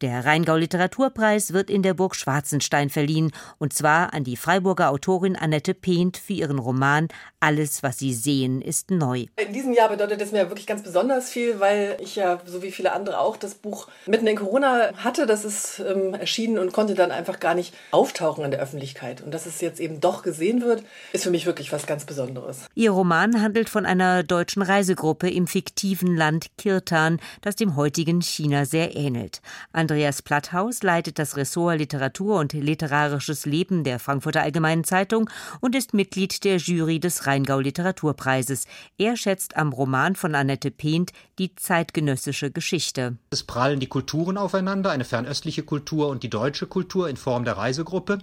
Der 0.00 0.24
Rheingau 0.24 0.54
Literaturpreis 0.54 1.52
wird 1.52 1.70
in 1.70 1.82
der 1.82 1.94
Burg 1.94 2.14
Schwarzenstein 2.14 2.88
verliehen, 2.88 3.32
und 3.58 3.72
zwar 3.72 4.14
an 4.14 4.22
die 4.22 4.36
Freiburger 4.36 4.90
Autorin 4.90 5.34
Annette 5.34 5.74
Pehnt 5.74 6.16
für 6.18 6.34
ihren 6.34 6.60
Roman 6.60 7.08
Alles, 7.40 7.82
was 7.82 7.98
Sie 7.98 8.14
sehen, 8.14 8.62
ist 8.62 8.92
neu. 8.92 9.26
In 9.36 9.52
diesem 9.52 9.72
Jahr 9.72 9.88
bedeutet 9.88 10.22
es 10.22 10.30
mir 10.30 10.48
wirklich 10.50 10.68
ganz 10.68 10.82
besonders 10.82 11.30
viel, 11.30 11.58
weil 11.58 11.96
ich 12.00 12.14
ja, 12.14 12.38
so 12.46 12.62
wie 12.62 12.70
viele 12.70 12.92
andere 12.92 13.18
auch, 13.18 13.36
das 13.36 13.54
Buch 13.54 13.88
mitten 14.06 14.28
in 14.28 14.36
Corona 14.36 14.92
hatte. 14.98 15.26
Das 15.26 15.44
ist 15.44 15.80
ähm, 15.80 16.14
erschienen 16.14 16.58
und 16.58 16.72
konnte 16.72 16.94
dann 16.94 17.10
einfach 17.10 17.40
gar 17.40 17.54
nicht 17.54 17.74
auftauchen 17.90 18.44
in 18.44 18.52
der 18.52 18.60
Öffentlichkeit. 18.60 19.20
Und 19.20 19.32
dass 19.32 19.46
es 19.46 19.60
jetzt 19.60 19.80
eben 19.80 20.00
doch 20.00 20.22
gesehen 20.22 20.62
wird, 20.62 20.84
ist 21.12 21.24
für 21.24 21.30
mich 21.30 21.46
wirklich 21.46 21.72
was 21.72 21.86
ganz 21.86 22.04
Besonderes. 22.04 22.66
Ihr 22.74 22.90
Roman 22.90 23.40
handelt 23.40 23.68
von 23.70 23.79
einer 23.86 24.22
deutschen 24.22 24.62
Reisegruppe 24.62 25.30
im 25.30 25.46
fiktiven 25.46 26.16
Land 26.16 26.48
Kirtan, 26.58 27.20
das 27.40 27.56
dem 27.56 27.76
heutigen 27.76 28.20
China 28.20 28.64
sehr 28.64 28.96
ähnelt. 28.96 29.40
Andreas 29.72 30.22
Platthaus 30.22 30.82
leitet 30.82 31.18
das 31.18 31.36
Ressort 31.36 31.78
Literatur 31.78 32.38
und 32.38 32.52
literarisches 32.52 33.46
Leben 33.46 33.84
der 33.84 33.98
Frankfurter 33.98 34.42
Allgemeinen 34.42 34.84
Zeitung 34.84 35.30
und 35.60 35.74
ist 35.74 35.94
Mitglied 35.94 36.44
der 36.44 36.56
Jury 36.56 37.00
des 37.00 37.26
Rheingau 37.26 37.60
Literaturpreises. 37.60 38.66
Er 38.98 39.16
schätzt 39.16 39.56
am 39.56 39.72
Roman 39.72 40.16
von 40.16 40.34
Annette 40.34 40.70
Pehnt 40.70 41.12
die 41.38 41.54
zeitgenössische 41.56 42.50
Geschichte. 42.50 43.16
Es 43.30 43.42
prallen 43.42 43.80
die 43.80 43.86
Kulturen 43.86 44.36
aufeinander, 44.36 44.90
eine 44.90 45.04
fernöstliche 45.04 45.62
Kultur 45.62 46.08
und 46.08 46.22
die 46.22 46.28
deutsche 46.28 46.66
Kultur 46.66 47.08
in 47.08 47.16
Form 47.16 47.44
der 47.44 47.56
Reisegruppe. 47.56 48.18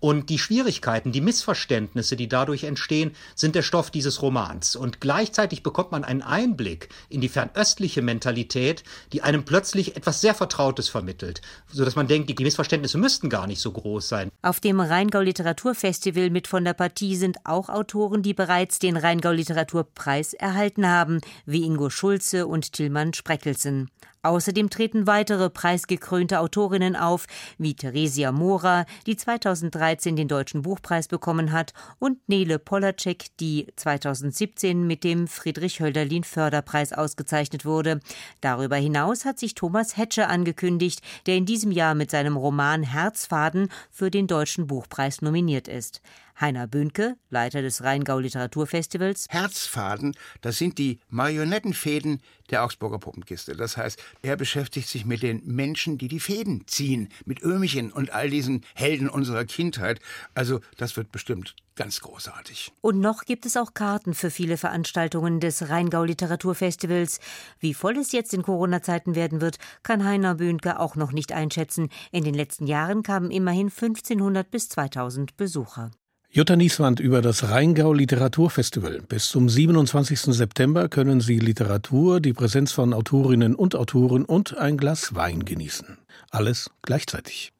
Und 0.00 0.30
die 0.30 0.38
Schwierigkeiten, 0.38 1.12
die 1.12 1.20
Missverständnisse, 1.20 2.16
die 2.16 2.28
dadurch 2.28 2.64
entstehen, 2.64 3.14
sind 3.34 3.54
der 3.54 3.62
Stoff 3.62 3.90
dieses 3.90 4.22
Romans. 4.22 4.74
Und 4.74 5.00
gleichzeitig 5.02 5.64
bekommt 5.64 5.90
man 5.90 6.04
einen 6.04 6.22
Einblick 6.22 6.88
in 7.08 7.20
die 7.20 7.28
fernöstliche 7.28 8.02
Mentalität, 8.02 8.84
die 9.12 9.22
einem 9.22 9.44
plötzlich 9.44 9.96
etwas 9.96 10.20
sehr 10.20 10.32
Vertrautes 10.32 10.88
vermittelt, 10.88 11.42
sodass 11.70 11.96
man 11.96 12.06
denkt, 12.06 12.30
die 12.30 12.42
Missverständnisse 12.42 12.98
müssten 12.98 13.28
gar 13.28 13.48
nicht 13.48 13.60
so 13.60 13.72
groß 13.72 14.08
sein. 14.08 14.30
Auf 14.42 14.60
dem 14.60 14.78
Rheingau 14.78 15.20
Literaturfestival 15.20 16.30
mit 16.30 16.46
von 16.46 16.64
der 16.64 16.74
Partie 16.74 17.16
sind 17.16 17.38
auch 17.44 17.68
Autoren, 17.68 18.22
die 18.22 18.32
bereits 18.32 18.78
den 18.78 18.96
Rheingau 18.96 19.32
Literaturpreis 19.32 20.34
erhalten 20.34 20.86
haben, 20.86 21.20
wie 21.46 21.64
Ingo 21.64 21.90
Schulze 21.90 22.46
und 22.46 22.72
Tillmann 22.72 23.12
Spreckelsen. 23.12 23.90
Außerdem 24.22 24.70
treten 24.70 25.08
weitere 25.08 25.50
preisgekrönte 25.50 26.38
Autorinnen 26.38 26.94
auf, 26.94 27.26
wie 27.58 27.74
Theresia 27.74 28.30
Mora, 28.30 28.86
die 29.06 29.16
2013 29.16 30.14
den 30.14 30.28
Deutschen 30.28 30.62
Buchpreis 30.62 31.08
bekommen 31.08 31.50
hat, 31.50 31.72
und 31.98 32.18
Nele 32.28 32.60
Polacek, 32.60 33.36
die 33.40 33.66
2017 33.74 34.86
mit 34.86 35.02
dem 35.02 35.26
Friedrich 35.26 35.80
Hölderlin 35.80 36.22
Förderpreis 36.22 36.92
ausgezeichnet 36.92 37.64
wurde. 37.64 38.00
Darüber 38.40 38.76
hinaus 38.76 39.24
hat 39.24 39.40
sich 39.40 39.56
Thomas 39.56 39.96
Hetsche 39.96 40.28
angekündigt, 40.28 41.00
der 41.26 41.36
in 41.36 41.46
diesem 41.46 41.72
Jahr 41.72 41.96
mit 41.96 42.12
seinem 42.12 42.36
Roman 42.36 42.84
Herzfaden 42.84 43.70
für 43.90 44.10
den 44.10 44.28
Deutschen 44.28 44.68
Buchpreis 44.68 45.20
nominiert 45.20 45.66
ist. 45.66 46.00
Heiner 46.40 46.66
Bönke, 46.66 47.16
Leiter 47.30 47.62
des 47.62 47.82
Rheingau 47.82 48.18
Literaturfestivals. 48.18 49.26
Herzfaden, 49.28 50.14
das 50.40 50.58
sind 50.58 50.78
die 50.78 51.00
Marionettenfäden 51.08 52.20
der 52.50 52.64
Augsburger 52.64 52.98
Puppenkiste. 52.98 53.56
Das 53.56 53.76
heißt, 53.76 54.02
er 54.22 54.36
beschäftigt 54.36 54.88
sich 54.88 55.04
mit 55.04 55.22
den 55.22 55.42
Menschen, 55.44 55.98
die 55.98 56.08
die 56.08 56.20
Fäden 56.20 56.66
ziehen, 56.66 57.08
mit 57.24 57.42
Öhmchen 57.42 57.90
und 57.92 58.10
all 58.10 58.30
diesen 58.30 58.64
Helden 58.74 59.08
unserer 59.08 59.44
Kindheit. 59.44 60.00
Also, 60.34 60.60
das 60.76 60.96
wird 60.96 61.10
bestimmt 61.12 61.56
ganz 61.74 62.00
großartig. 62.00 62.72
Und 62.80 63.00
noch 63.00 63.24
gibt 63.24 63.46
es 63.46 63.56
auch 63.56 63.74
Karten 63.74 64.14
für 64.14 64.30
viele 64.30 64.56
Veranstaltungen 64.56 65.40
des 65.40 65.68
Rheingau 65.68 66.04
Literaturfestivals. 66.04 67.20
Wie 67.60 67.74
voll 67.74 67.96
es 67.96 68.12
jetzt 68.12 68.34
in 68.34 68.42
Corona-Zeiten 68.42 69.14
werden 69.14 69.40
wird, 69.40 69.58
kann 69.82 70.04
Heiner 70.04 70.34
Böhnke 70.34 70.78
auch 70.78 70.96
noch 70.96 71.12
nicht 71.12 71.32
einschätzen. 71.32 71.88
In 72.10 72.24
den 72.24 72.34
letzten 72.34 72.66
Jahren 72.66 73.02
kamen 73.02 73.30
immerhin 73.30 73.68
1500 73.68 74.50
bis 74.50 74.68
2000 74.68 75.36
Besucher. 75.36 75.90
Jutta 76.34 76.56
Nieswand 76.56 76.98
über 76.98 77.20
das 77.20 77.50
Rheingau 77.50 77.92
Literaturfestival. 77.92 79.02
Bis 79.06 79.26
zum 79.28 79.50
27. 79.50 80.34
September 80.34 80.88
können 80.88 81.20
Sie 81.20 81.38
Literatur, 81.38 82.20
die 82.20 82.32
Präsenz 82.32 82.72
von 82.72 82.94
Autorinnen 82.94 83.54
und 83.54 83.76
Autoren 83.76 84.24
und 84.24 84.56
ein 84.56 84.78
Glas 84.78 85.14
Wein 85.14 85.44
genießen. 85.44 85.98
Alles 86.30 86.70
gleichzeitig. 86.80 87.52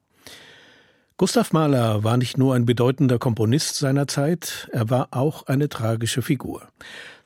Gustav 1.18 1.52
Mahler 1.52 2.02
war 2.02 2.16
nicht 2.16 2.38
nur 2.38 2.54
ein 2.54 2.64
bedeutender 2.64 3.18
Komponist 3.18 3.76
seiner 3.76 4.08
Zeit, 4.08 4.70
er 4.72 4.88
war 4.88 5.08
auch 5.10 5.48
eine 5.48 5.68
tragische 5.68 6.22
Figur. 6.22 6.66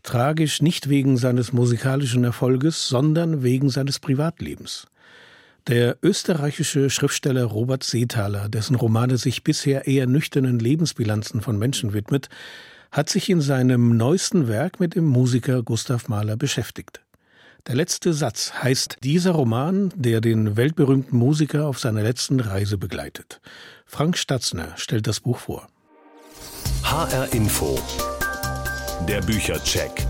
Tragisch 0.02 0.60
nicht 0.60 0.88
wegen 0.88 1.16
seines 1.16 1.52
musikalischen 1.52 2.24
Erfolges, 2.24 2.88
sondern 2.88 3.44
wegen 3.44 3.70
seines 3.70 4.00
Privatlebens. 4.00 4.88
Der 5.68 5.96
österreichische 6.00 6.90
Schriftsteller 6.90 7.42
Robert 7.42 7.82
Seethaler, 7.82 8.48
dessen 8.48 8.76
Romane 8.76 9.16
sich 9.16 9.42
bisher 9.42 9.88
eher 9.88 10.06
nüchternen 10.06 10.60
Lebensbilanzen 10.60 11.40
von 11.40 11.58
Menschen 11.58 11.92
widmet, 11.92 12.28
hat 12.92 13.10
sich 13.10 13.28
in 13.28 13.40
seinem 13.40 13.96
neuesten 13.96 14.46
Werk 14.46 14.78
mit 14.78 14.94
dem 14.94 15.06
Musiker 15.06 15.64
Gustav 15.64 16.06
Mahler 16.06 16.36
beschäftigt. 16.36 17.00
Der 17.66 17.74
letzte 17.74 18.12
Satz 18.12 18.52
heißt 18.62 18.98
dieser 19.02 19.32
Roman, 19.32 19.92
der 19.96 20.20
den 20.20 20.56
weltberühmten 20.56 21.18
Musiker 21.18 21.66
auf 21.66 21.80
seiner 21.80 22.02
letzten 22.04 22.38
Reise 22.38 22.78
begleitet. 22.78 23.40
Frank 23.86 24.16
Statzner 24.16 24.68
stellt 24.76 25.08
das 25.08 25.18
Buch 25.18 25.38
vor. 25.38 25.66
HR 26.84 27.32
Info. 27.32 27.76
Der 29.08 29.20
Büchercheck. 29.20 30.05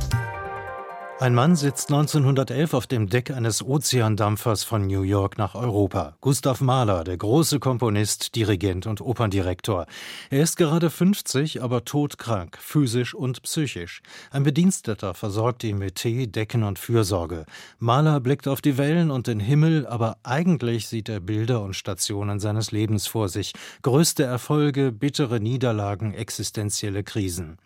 Ein 1.18 1.34
Mann 1.34 1.56
sitzt 1.56 1.90
1911 1.90 2.74
auf 2.74 2.86
dem 2.86 3.08
Deck 3.08 3.30
eines 3.30 3.62
Ozeandampfers 3.62 4.64
von 4.64 4.86
New 4.86 5.00
York 5.00 5.38
nach 5.38 5.54
Europa. 5.54 6.14
Gustav 6.20 6.60
Mahler, 6.60 7.04
der 7.04 7.16
große 7.16 7.58
Komponist, 7.58 8.36
Dirigent 8.36 8.86
und 8.86 9.00
Operndirektor. 9.00 9.86
Er 10.28 10.42
ist 10.42 10.58
gerade 10.58 10.90
50, 10.90 11.62
aber 11.62 11.86
todkrank, 11.86 12.58
physisch 12.60 13.14
und 13.14 13.42
psychisch. 13.44 14.02
Ein 14.30 14.42
Bediensteter 14.42 15.14
versorgt 15.14 15.64
ihn 15.64 15.78
mit 15.78 15.94
Tee, 15.94 16.26
Decken 16.26 16.62
und 16.62 16.78
Fürsorge. 16.78 17.46
Mahler 17.78 18.20
blickt 18.20 18.46
auf 18.46 18.60
die 18.60 18.76
Wellen 18.76 19.10
und 19.10 19.26
den 19.26 19.40
Himmel, 19.40 19.86
aber 19.86 20.18
eigentlich 20.22 20.86
sieht 20.86 21.08
er 21.08 21.20
Bilder 21.20 21.62
und 21.62 21.74
Stationen 21.74 22.40
seines 22.40 22.72
Lebens 22.72 23.06
vor 23.06 23.30
sich. 23.30 23.54
Größte 23.80 24.24
Erfolge, 24.24 24.92
bittere 24.92 25.40
Niederlagen, 25.40 26.12
existenzielle 26.12 27.04
Krisen. 27.04 27.56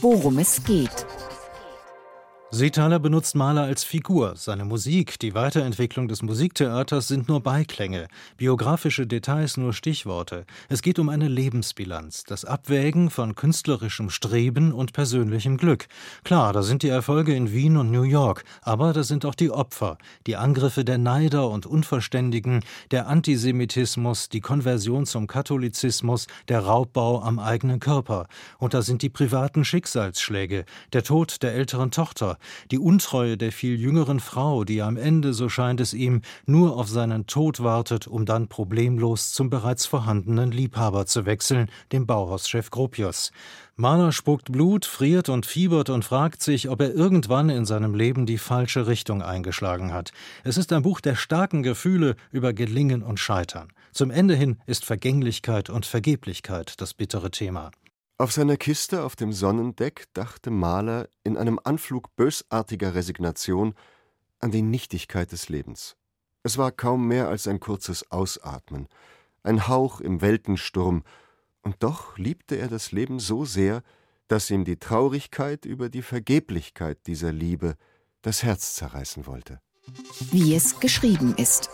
Worum 0.00 0.38
es 0.38 0.64
geht. 0.64 1.06
Seethaler 2.52 2.98
benutzt 2.98 3.36
Mahler 3.36 3.62
als 3.62 3.84
Figur. 3.84 4.34
Seine 4.34 4.64
Musik, 4.64 5.20
die 5.20 5.36
Weiterentwicklung 5.36 6.08
des 6.08 6.20
Musiktheaters 6.22 7.06
sind 7.06 7.28
nur 7.28 7.40
Beiklänge, 7.40 8.08
biografische 8.38 9.06
Details 9.06 9.56
nur 9.56 9.72
Stichworte. 9.72 10.46
Es 10.68 10.82
geht 10.82 10.98
um 10.98 11.10
eine 11.10 11.28
Lebensbilanz, 11.28 12.24
das 12.24 12.44
Abwägen 12.44 13.10
von 13.10 13.36
künstlerischem 13.36 14.10
Streben 14.10 14.72
und 14.72 14.92
persönlichem 14.92 15.58
Glück. 15.58 15.86
Klar, 16.24 16.52
da 16.52 16.64
sind 16.64 16.82
die 16.82 16.88
Erfolge 16.88 17.36
in 17.36 17.52
Wien 17.52 17.76
und 17.76 17.92
New 17.92 18.02
York, 18.02 18.42
aber 18.62 18.92
da 18.92 19.04
sind 19.04 19.24
auch 19.24 19.36
die 19.36 19.52
Opfer, 19.52 19.96
die 20.26 20.34
Angriffe 20.34 20.84
der 20.84 20.98
Neider 20.98 21.48
und 21.50 21.66
Unverständigen, 21.66 22.64
der 22.90 23.06
Antisemitismus, 23.06 24.28
die 24.28 24.40
Konversion 24.40 25.06
zum 25.06 25.28
Katholizismus, 25.28 26.26
der 26.48 26.64
Raubbau 26.64 27.22
am 27.22 27.38
eigenen 27.38 27.78
Körper. 27.78 28.26
Und 28.58 28.74
da 28.74 28.82
sind 28.82 29.02
die 29.02 29.08
privaten 29.08 29.64
Schicksalsschläge, 29.64 30.64
der 30.92 31.04
Tod 31.04 31.44
der 31.44 31.54
älteren 31.54 31.92
Tochter, 31.92 32.38
die 32.70 32.78
Untreue 32.78 33.36
der 33.36 33.52
viel 33.52 33.78
jüngeren 33.78 34.20
Frau, 34.20 34.64
die 34.64 34.82
am 34.82 34.96
Ende, 34.96 35.32
so 35.32 35.48
scheint 35.48 35.80
es 35.80 35.94
ihm, 35.94 36.22
nur 36.46 36.76
auf 36.76 36.88
seinen 36.88 37.26
Tod 37.26 37.62
wartet, 37.62 38.06
um 38.06 38.26
dann 38.26 38.48
problemlos 38.48 39.32
zum 39.32 39.50
bereits 39.50 39.86
vorhandenen 39.86 40.50
Liebhaber 40.50 41.06
zu 41.06 41.26
wechseln, 41.26 41.70
dem 41.92 42.06
Bauhauschef 42.06 42.70
Gropius. 42.70 43.32
Mahler 43.80 44.12
spuckt 44.12 44.52
Blut, 44.52 44.84
friert 44.84 45.30
und 45.30 45.46
fiebert 45.46 45.88
und 45.88 46.04
fragt 46.04 46.42
sich, 46.42 46.68
ob 46.68 46.82
er 46.82 46.92
irgendwann 46.92 47.48
in 47.48 47.64
seinem 47.64 47.94
Leben 47.94 48.26
die 48.26 48.36
falsche 48.36 48.86
Richtung 48.86 49.22
eingeschlagen 49.22 49.92
hat. 49.94 50.12
Es 50.44 50.58
ist 50.58 50.72
ein 50.74 50.82
Buch 50.82 51.00
der 51.00 51.14
starken 51.14 51.62
Gefühle 51.62 52.16
über 52.30 52.52
Gelingen 52.52 53.02
und 53.02 53.18
Scheitern. 53.18 53.68
Zum 53.92 54.10
Ende 54.10 54.34
hin 54.34 54.58
ist 54.66 54.84
Vergänglichkeit 54.84 55.70
und 55.70 55.86
Vergeblichkeit 55.86 56.80
das 56.80 56.92
bittere 56.92 57.30
Thema. 57.30 57.70
Auf 58.20 58.32
seiner 58.32 58.58
Kiste 58.58 59.02
auf 59.02 59.16
dem 59.16 59.32
Sonnendeck 59.32 60.04
dachte 60.12 60.50
Mahler 60.50 61.08
in 61.24 61.38
einem 61.38 61.58
Anflug 61.64 62.14
bösartiger 62.16 62.94
Resignation 62.94 63.72
an 64.40 64.50
die 64.50 64.60
Nichtigkeit 64.60 65.32
des 65.32 65.48
Lebens. 65.48 65.96
Es 66.42 66.58
war 66.58 66.70
kaum 66.70 67.08
mehr 67.08 67.28
als 67.28 67.48
ein 67.48 67.60
kurzes 67.60 68.10
Ausatmen, 68.10 68.88
ein 69.42 69.68
Hauch 69.68 70.02
im 70.02 70.20
Weltensturm, 70.20 71.02
und 71.62 71.76
doch 71.78 72.18
liebte 72.18 72.56
er 72.56 72.68
das 72.68 72.92
Leben 72.92 73.20
so 73.20 73.46
sehr, 73.46 73.82
dass 74.28 74.50
ihm 74.50 74.66
die 74.66 74.76
Traurigkeit 74.76 75.64
über 75.64 75.88
die 75.88 76.02
Vergeblichkeit 76.02 77.06
dieser 77.06 77.32
Liebe 77.32 77.74
das 78.20 78.42
Herz 78.42 78.74
zerreißen 78.74 79.26
wollte. 79.26 79.62
Wie 80.30 80.54
es 80.54 80.78
geschrieben 80.78 81.36
ist. 81.38 81.70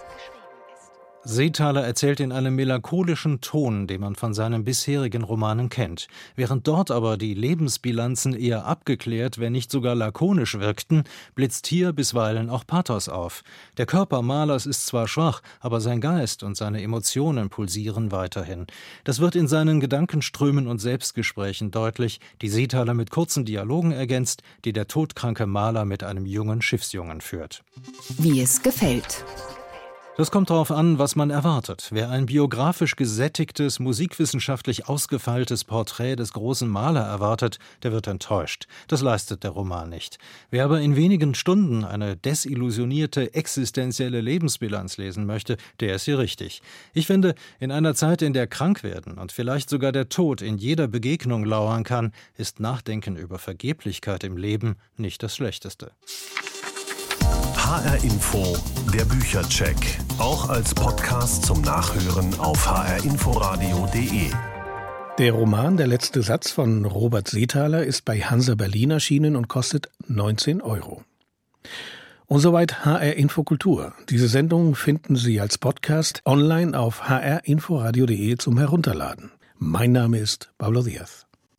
Seethaler 1.28 1.84
erzählt 1.84 2.20
in 2.20 2.30
einem 2.30 2.54
melancholischen 2.54 3.40
Ton, 3.40 3.88
den 3.88 4.00
man 4.00 4.14
von 4.14 4.32
seinen 4.32 4.62
bisherigen 4.62 5.24
Romanen 5.24 5.68
kennt. 5.68 6.06
Während 6.36 6.68
dort 6.68 6.92
aber 6.92 7.16
die 7.16 7.34
Lebensbilanzen 7.34 8.32
eher 8.32 8.64
abgeklärt, 8.64 9.40
wenn 9.40 9.50
nicht 9.50 9.72
sogar 9.72 9.96
lakonisch 9.96 10.56
wirkten, 10.60 11.02
blitzt 11.34 11.66
hier 11.66 11.92
bisweilen 11.92 12.48
auch 12.48 12.64
Pathos 12.64 13.08
auf. 13.08 13.42
Der 13.76 13.86
Körper 13.86 14.22
Malers 14.22 14.66
ist 14.66 14.86
zwar 14.86 15.08
schwach, 15.08 15.42
aber 15.58 15.80
sein 15.80 16.00
Geist 16.00 16.44
und 16.44 16.56
seine 16.56 16.80
Emotionen 16.80 17.50
pulsieren 17.50 18.12
weiterhin. 18.12 18.68
Das 19.02 19.18
wird 19.18 19.34
in 19.34 19.48
seinen 19.48 19.80
Gedankenströmen 19.80 20.68
und 20.68 20.78
Selbstgesprächen 20.78 21.72
deutlich, 21.72 22.20
die 22.40 22.48
Seethaler 22.48 22.94
mit 22.94 23.10
kurzen 23.10 23.44
Dialogen 23.44 23.90
ergänzt, 23.90 24.44
die 24.64 24.72
der 24.72 24.86
todkranke 24.86 25.46
Maler 25.46 25.86
mit 25.86 26.04
einem 26.04 26.24
jungen 26.24 26.62
Schiffsjungen 26.62 27.20
führt. 27.20 27.64
Wie 28.16 28.40
es 28.40 28.62
gefällt. 28.62 29.24
Das 30.16 30.30
kommt 30.30 30.48
darauf 30.48 30.70
an, 30.70 30.98
was 30.98 31.14
man 31.14 31.28
erwartet. 31.28 31.88
Wer 31.90 32.08
ein 32.08 32.24
biografisch 32.24 32.96
gesättigtes, 32.96 33.78
musikwissenschaftlich 33.80 34.88
ausgefeiltes 34.88 35.64
Porträt 35.64 36.16
des 36.16 36.32
großen 36.32 36.66
Maler 36.66 37.02
erwartet, 37.02 37.58
der 37.82 37.92
wird 37.92 38.06
enttäuscht. 38.06 38.66
Das 38.88 39.02
leistet 39.02 39.44
der 39.44 39.50
Roman 39.50 39.90
nicht. 39.90 40.16
Wer 40.48 40.64
aber 40.64 40.80
in 40.80 40.96
wenigen 40.96 41.34
Stunden 41.34 41.84
eine 41.84 42.16
desillusionierte, 42.16 43.34
existenzielle 43.34 44.22
Lebensbilanz 44.22 44.96
lesen 44.96 45.26
möchte, 45.26 45.58
der 45.80 45.96
ist 45.96 46.04
hier 46.04 46.18
richtig. 46.18 46.62
Ich 46.94 47.06
finde, 47.06 47.34
in 47.60 47.70
einer 47.70 47.94
Zeit, 47.94 48.22
in 48.22 48.32
der 48.32 48.46
Krankwerden 48.46 49.18
und 49.18 49.32
vielleicht 49.32 49.68
sogar 49.68 49.92
der 49.92 50.08
Tod 50.08 50.40
in 50.40 50.56
jeder 50.56 50.88
Begegnung 50.88 51.44
lauern 51.44 51.84
kann, 51.84 52.12
ist 52.38 52.58
Nachdenken 52.58 53.16
über 53.16 53.38
Vergeblichkeit 53.38 54.24
im 54.24 54.38
Leben 54.38 54.76
nicht 54.96 55.22
das 55.22 55.36
Schlechteste. 55.36 55.92
HR 57.66 58.02
Info, 58.04 58.56
der 58.94 59.04
Büchercheck. 59.04 59.98
Auch 60.18 60.48
als 60.48 60.74
Podcast 60.74 61.44
zum 61.44 61.60
Nachhören 61.60 62.40
auf 62.40 62.66
hrinforadio.de. 62.66 64.30
Der 65.18 65.32
Roman 65.32 65.76
Der 65.76 65.86
letzte 65.86 66.22
Satz 66.22 66.50
von 66.50 66.86
Robert 66.86 67.28
Seethaler 67.28 67.84
ist 67.84 68.06
bei 68.06 68.20
Hansa 68.20 68.54
Berlin 68.54 68.92
erschienen 68.92 69.36
und 69.36 69.48
kostet 69.48 69.90
19 70.08 70.62
Euro. 70.62 71.02
Und 72.24 72.40
soweit 72.40 72.86
HR 72.86 73.14
Infokultur. 73.16 73.92
Diese 74.08 74.28
Sendung 74.28 74.74
finden 74.74 75.16
Sie 75.16 75.38
als 75.38 75.58
Podcast 75.58 76.22
online 76.24 76.78
auf 76.78 77.08
hrinforadio.de 77.10 78.36
zum 78.38 78.56
Herunterladen. 78.56 79.32
Mein 79.58 79.92
Name 79.92 80.18
ist 80.18 80.50
Pablo 80.56 80.82
Diaz. 80.82 81.25